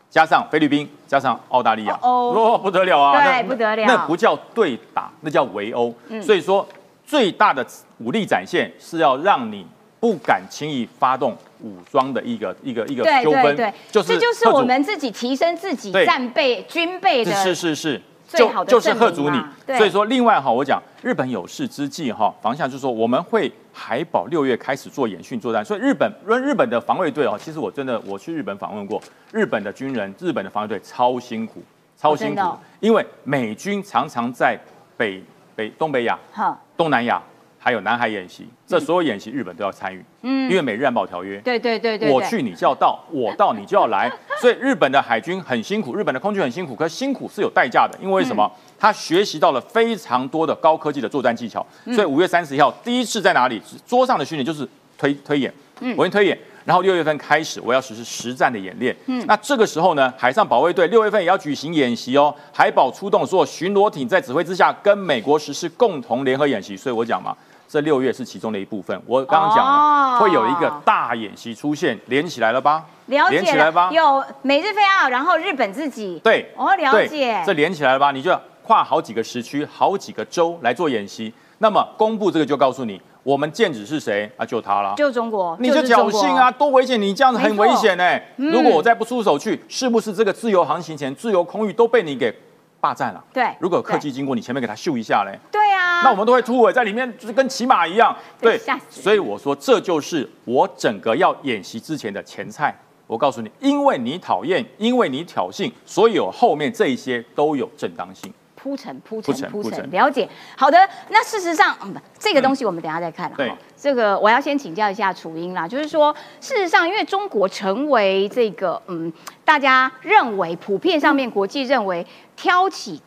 [0.08, 3.24] 加上菲律宾，加上澳大利亚，哦 哦，不得了啊！
[3.24, 5.90] 对不得了嗯那不叫对打，那叫围殴。
[6.20, 6.68] 所以说，
[7.12, 7.62] 最大的
[7.98, 9.66] 武力展现是要让你
[10.00, 16.06] 不敢轻易发动武装的一个一个一个对纠纷，对对，就是这就是我们自己提升自己对。
[16.06, 19.38] 战备军备的是是是，最好的就是贺阻你。
[19.76, 28.98] 所以说，另外哈，我讲日本有事之际哈，方向就是说我们会海保六月开始做演训作战，所以日本日本的防卫队哦，其实我真的我去日本访问过，
[29.30, 31.62] 日本的军人、日本的防卫队超辛苦，
[31.98, 34.58] 超辛苦，因为美军常常在
[34.96, 35.22] 北
[35.54, 37.22] 北东北亚、哈，东南亚
[37.60, 41.38] 还有南海演习，这所有演习日本都要参与，嗯因为美日安保条约。
[41.42, 44.10] 对对对对，对我去你就要到， 我到你就要来，
[44.40, 48.50] 所以日本的海军很辛苦，日本的空军很辛苦，可是辛苦是有代价的，因为什么？
[48.52, 51.64] 嗯他学习到了非常多的高科技的作战技巧，
[51.94, 53.62] 所以五月三十一号第一次在哪里？
[53.86, 54.68] 桌上的训练就是
[54.98, 56.36] 推推演，嗯我先推演。
[56.64, 58.96] 然后六月份开始，我要实施实战的演练。
[59.06, 62.34] 嗯，那这个时候呢，海上保卫队六月份也要举行演习哦。
[62.52, 66.76] 海保出动所有巡逻艇，在指挥之下，跟美国实施共同联合演习。
[66.76, 67.36] 所以我讲嘛，
[67.68, 69.00] 这六月是其中的一部分。
[69.06, 72.84] 我刚刚讲哦了，会有一个大演习出现，连起来了吧？
[73.06, 73.90] 了解了连起来吧？
[73.92, 78.12] 有美日菲澳，然后日本自己，对，哦，了解，这连起来了吧？
[78.12, 81.32] 你就要跨好几个时区、好几个州来做演习。
[81.58, 84.44] 那么公布这个就告诉你，我们剑指是谁啊？
[84.44, 84.94] 就他了。
[84.96, 87.00] 就中国，你就是侥幸啊，，多危险！
[87.00, 92.34] 你这样子很危险哎、嗯如果我再不出手去，是不是这个自由航行权、自由空域都被你给
[92.80, 93.22] 霸占了？
[93.32, 98.14] 对如果有客机经过，你前面给他秀一下嘞，对啊，那我们都会突围在里面，就是跟骑马一样。
[98.40, 98.60] 对
[98.90, 102.76] 所以我说这就是我整个要演习之前的前菜。
[103.08, 108.32] 我告诉你，因为你讨厌，因为你挑衅，所以有后面这一些都有正当性。
[108.62, 110.28] 铺陈铺铺陈铺陈，了解。
[110.56, 113.36] 好的，那事实上，嗯，这个东西我们等一下再看了。
[113.36, 119.12] 对哈这个我要先请教一下楚英啦，就是说，事实上，因为中国成为这个嗯，
[119.44, 122.06] 大家认为普遍上面国际认为
[122.36, 123.02] 挑起。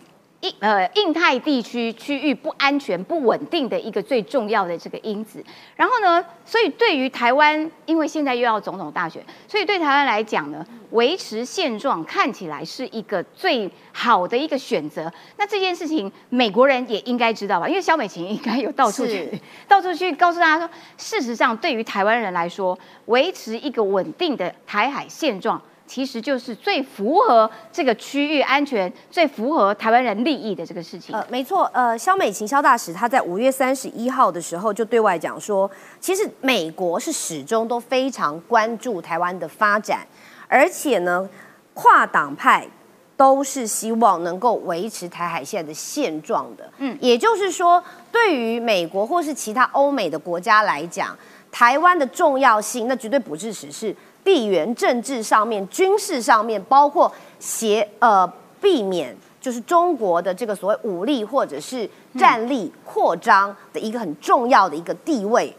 [0.45, 5.43] 印呃印太地区区域不安全、不稳定的一个最重要的这个因子。
[5.75, 15.11] 然后呢，所以对于台湾，因为现在又要总统大选，所以对台湾来讲呢，维持现状看起来是一个最好的一个选择。
[15.37, 17.67] 那这件事情，美国人也应该知道吧？
[17.67, 25.59] 因为肖美琴应该有到处去到处去告诉大家说，事实上对于台湾人来说，维持一个稳定的台海现状。
[25.87, 31.15] 其实就是最符合这个区域安全、最符合台湾人利益的这个事情。
[31.15, 35.69] 呃，没错，呃，肖美琴肖大使他在五月三十一号的时候就对外讲说，
[35.99, 40.05] 其实美国是始终都非常关注台湾的发展，
[40.47, 41.29] 而且呢，
[41.73, 42.67] 跨党派
[43.15, 46.69] 都是希望能够维持台海现在的现状的。
[46.79, 47.81] 嗯，也就是说，
[48.11, 51.17] 对于美国或是其他欧美的国家来讲，
[51.51, 53.95] 台湾的重要性，那绝对不是只是
[54.25, 57.09] 地缘政治上面、军事上面，包括
[57.39, 65.55] 协呃避免就是中国的这个所谓武力或者是战力扩张的一个很重要的一个地位。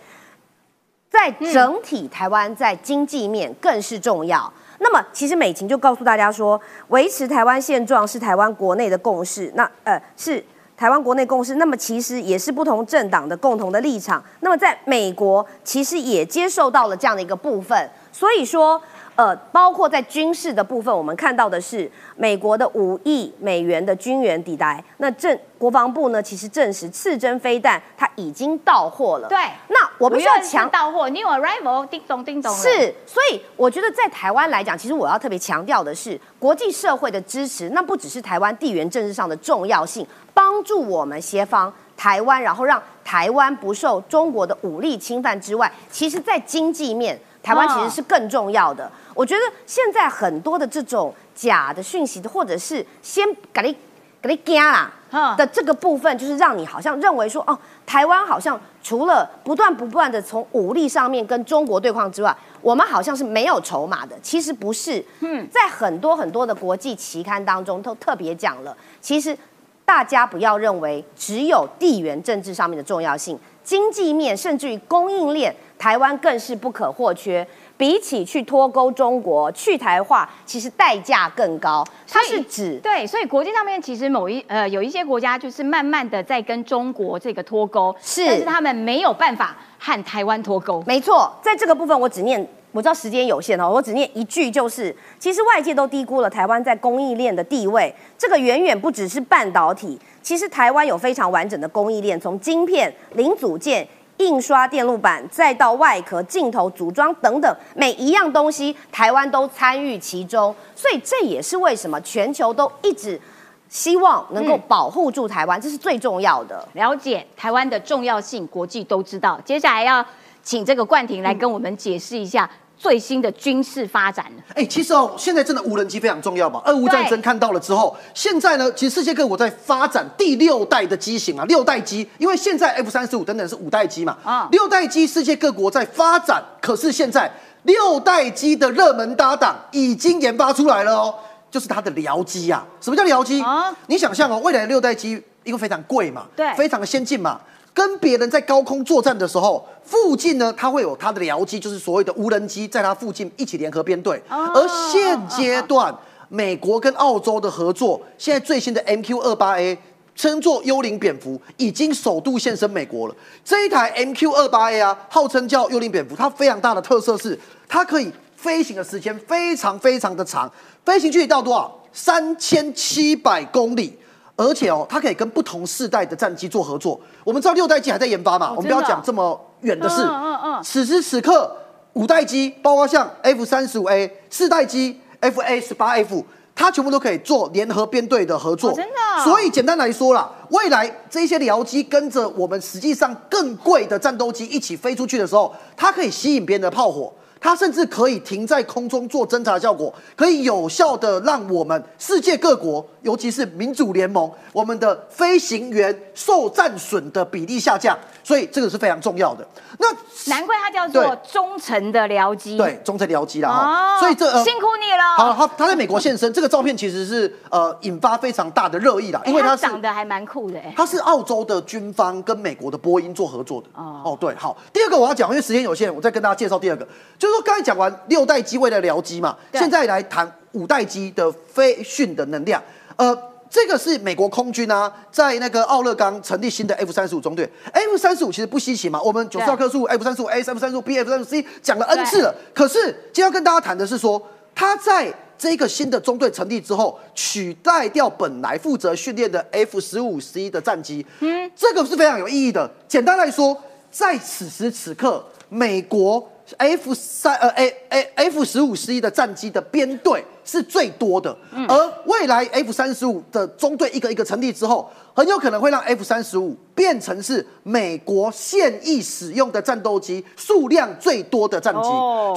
[1.09, 4.53] 在整体台湾在经济面更是重要。
[4.81, 9.51] 那么，其实美琴就告诉大家说，维持台湾现状是台湾国内的共识。
[9.55, 10.45] 那呃是。
[10.77, 14.23] 台湾国内共识，那么其实也是不同政党的共同的立场。
[14.41, 17.91] 那么在美国，其实也接受到了这样的一个部分。
[18.17, 18.81] 所以说。
[19.17, 24.79] 呃，包括在军事的部分，我们看到的是美国的五亿美元的军援抵达。
[24.99, 29.27] 那政国防部呢，其实证实刺针飞弹它已经到货了。
[29.27, 29.39] 对，
[29.69, 32.55] 那我必须要强到货，new arrival，叮咚叮咚。
[32.55, 47.19] 是，所以我觉得在台湾来讲，其实我要特别强调的是国际社会的支持，那不只是台湾地缘政治上的重要性，帮助我们协防台湾，然后让台湾不受中国的武力侵犯之外，其实在经济面。
[47.47, 48.91] 台湾其实是更重要的。
[49.15, 53.77] 我觉得现在很多的这种假的讯息，或者是先给你
[54.21, 64.17] 给你加啦的这个部分，就是让你好像认为说，哦，台湾好像除了不断不断的从武力上面跟中国对抗之外，我们好像是没有筹码的。
[64.21, 65.05] 其实不是。
[65.21, 69.39] 嗯，在很多很多的国际期刊当中都特别讲了，其实
[69.85, 75.55] 大家不要认为只有地缘政治上面的重要性，经济面甚至于供应链。
[75.79, 77.47] 台湾更是不可或缺，
[77.77, 81.87] 比起去脱钩中国、去台化，其实代价更高。
[82.09, 90.83] 它是指对，所以国际上面其实某一呃有一些国家就是慢慢的在跟中国这个脱钩，是，但是他们没有办法和台湾脱钩。
[90.87, 92.41] 没错，在这个部分我只念，
[92.73, 103.87] 我知道时间有限哦，我只念一句，就是其实外界都低估了台湾在供应链的地位，这个远远不只是半导体，其实台湾有非常完整的供应链，从晶片、零组件。
[104.19, 113.21] 印刷电路板，再到外壳、镜头组装等等，每一样东西，台湾都参与其中，所以这也是为什么全球都一直
[113.69, 116.67] 希望能够保护住台湾，这是最重要的。
[116.75, 119.41] 了解台湾的重要性，国际都知道。
[119.45, 120.05] 接下来要
[120.43, 122.49] 请这个冠廷来跟我们解释一下。
[122.79, 126.61] 最新的军事发展哎，其实哦，现在真的无人机非常重要嘛。
[126.67, 134.17] 俄乌战争看到了之后，现在呢，其实世界各国在发展第六代的机型啊，六代机，因为现在 F 三十五等等是五代机嘛。
[134.23, 137.31] 啊，六代机世界各国在发展，可是现在
[137.63, 141.15] 六代机的热门搭档已经研发出来了哦，
[141.51, 142.65] 就是它的僚机啊。
[142.81, 143.75] 什么叫僚机啊？
[143.87, 147.41] 你想象哦，未来的六代机因为非常贵嘛，对，非常的先进嘛。
[147.77, 154.19] 跟别人在高空作战的时候，附近呢，它会有它的僚机，就是所谓的无人机，在它附近一起联合编队。
[154.31, 155.95] 而现阶段，
[156.31, 159.77] 美国跟澳洲的合作，现在最新的 MQ 二八 A
[160.15, 163.15] 称作幽灵蝙蝠，已经首度现身美国了。
[163.45, 170.51] 这一台 MQ 二八 A 啊，号称叫幽灵蝙蝠，它非常大的特色是，它可以飞行的时间非常非常的长，
[170.83, 171.79] 飞行距离到多少？
[171.93, 173.99] 三千七百公里。
[174.37, 177.01] 而且哦，它可以跟不同世代的战机做合作。
[177.25, 180.03] 我们知道六代机还在研发嘛，我们不要讲这么远的事。
[180.03, 180.63] 嗯嗯嗯。
[180.63, 181.51] 此时此刻，
[181.95, 186.23] 五代机，包括像 F 三十五 A 四代机 F A 十八 F，
[186.55, 188.73] 它全部都可以做联合编队的合作。
[188.75, 189.25] 真的。
[189.25, 197.11] 所以简单来说啦，未来这些僚机跟着我们实际上更贵的战斗机一起飞出去的时候，它可以吸引别人的炮火。
[197.39, 209.47] 它甚至可以停在空中做侦察效果，可以有效的让我们世界各国，尤其是民主联盟，我们的飞行员受战损的比例下降，所以这个是非常重要的。
[209.79, 209.87] 那
[210.29, 213.49] 难怪它叫做忠诚的僚机，对，忠诚僚机啦。
[213.49, 215.17] 哦，所以这辛苦你了。
[215.17, 220.61] 好，他他在美国现身，这个照片其实是呃引发非常大的热议啦，因为它长得还蛮酷的。
[220.77, 223.69] 他是澳洲的军方跟美国的波音做合作的。
[223.75, 224.57] 哦哦，对，好。
[224.73, 226.85] 第二个我要讲，因为时间有限，我再跟大家介绍第二个。
[227.19, 232.63] 就是说，刚才讲完六代机位的僚机嘛，现在来谈五代机的飞训的能量。
[232.97, 233.17] 呃，
[233.51, 237.49] 这个是美国空军啊，在那个奥勒冈成立新的 F 三十五中队。
[237.73, 242.35] F 三十五其实不稀奇嘛，我们九十二棵树 F 三十五 A、F 三十五 B、F 三十五 C 讲了 N 次了。
[242.55, 244.21] 可是今天要跟大家谈的是说，
[244.55, 251.05] 它在这个新的中队成立之后，取代掉本来负责训练的 F 十五 C 的战机。
[251.21, 252.71] 嗯，这个是非常有意义的。
[252.89, 253.57] 简单来说，
[253.91, 255.25] 在此时此刻。
[255.49, 256.29] 美国
[256.59, 261.37] F 三呃 A A F 十五 C 的战机的编队是最多的，
[261.69, 271.89] 而未来 F 三十五的中队一个一个成立之后，很有可能会让 F 三十五变成是美国现役使用的战斗机数量最多的战机，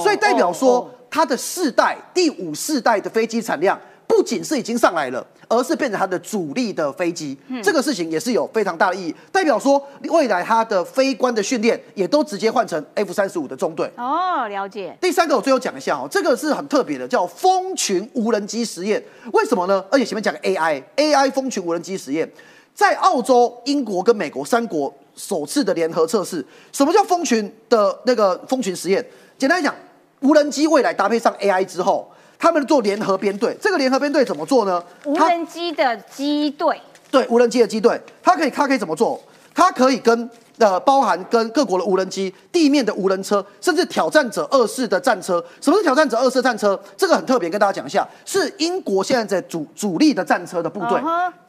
[0.02, 3.78] 所以代表说它的世代第五世代的飞机产量。
[4.10, 13.88] 不仅是已经上来了，而是变成它的主力的飞机，这个事情也是有非常大的意义，代表说未来它的飞官的训练也都直接换成 F 三十五的中队。
[13.96, 14.96] 哦，了解。
[15.00, 19.00] 第三个我最后讲一下哦，这个是很特别的，叫蜂群无人机实验。
[19.32, 19.84] 为什么呢？
[19.92, 22.28] 而且前面讲 AI，AI 蜂群无人机实验，
[22.74, 24.92] 在澳洲、英国跟美国三国。
[25.16, 26.42] 首次的联合测试。
[26.72, 29.04] 什么叫蜂群的那个蜂群实验？
[29.36, 29.74] 简单来讲，
[30.20, 32.10] 无人机未来搭配上 AI 之后，
[32.40, 33.54] 他们做联合编队。
[33.60, 34.82] 这个联合编队怎么做呢？
[35.04, 36.80] 无人机的机队，
[37.10, 39.20] 对无人机的机队，它可以它可以怎么做？
[39.54, 45.44] 它可以跟呃包含跟各国的无人机、地面的无人车，甚至挑战者二式的战车。
[45.60, 46.80] 什么是挑战者二式战车？
[46.96, 50.98] 这个很特别，跟大家讲一下，是英国现在在主主力的战车的部队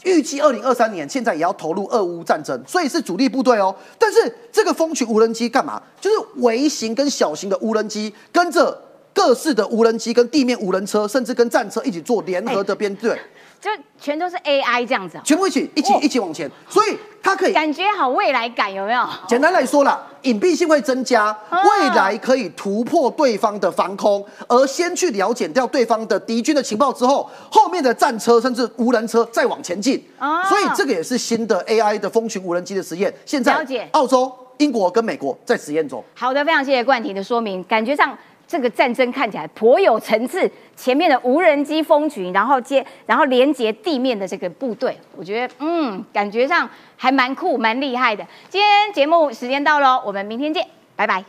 [0.03, 3.73] 预计二零二三年现在也要投入俄乌战争，所以是主力部队哦。
[3.97, 5.81] 但是这个蜂群无人机干嘛？
[6.01, 8.77] 就是微型跟小型的无人机跟着。
[9.13, 13.17] 各式的无人机跟地面无人车，甚至跟战车一起做联合的编队，
[13.59, 19.07] 就全都是 AI 这样子啊，全部一起一起哦一起往前，所以它可以感觉好未来感，有没有？
[19.27, 21.61] 简单来说啦，隐蔽性会增加，啊。
[21.63, 30.03] 未来可以突破对方的防空，而先去了解掉对方的敌军的情报之后，后面的战车甚至无人车再往前进。
[30.17, 30.43] 啊。
[30.49, 33.87] 所以这个也是新的 AI 的蜂群无人机的实验，现在了解。
[33.91, 36.03] 澳洲、英国跟美国在实验中。
[36.15, 38.17] 好的，非常谢谢冠廷的说明，感觉上
[38.51, 40.51] 这个战争看起来颇有层次。
[40.75, 48.25] 前面的无人机蜂群，然后接，然后连接地面的这个部队，我觉得嗯，感觉上还蛮酷、蛮厉害的。
[48.49, 51.23] 今天节目时间到喽，我们明天见，拜拜，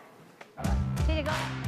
[1.07, 1.62] 谢谢各位。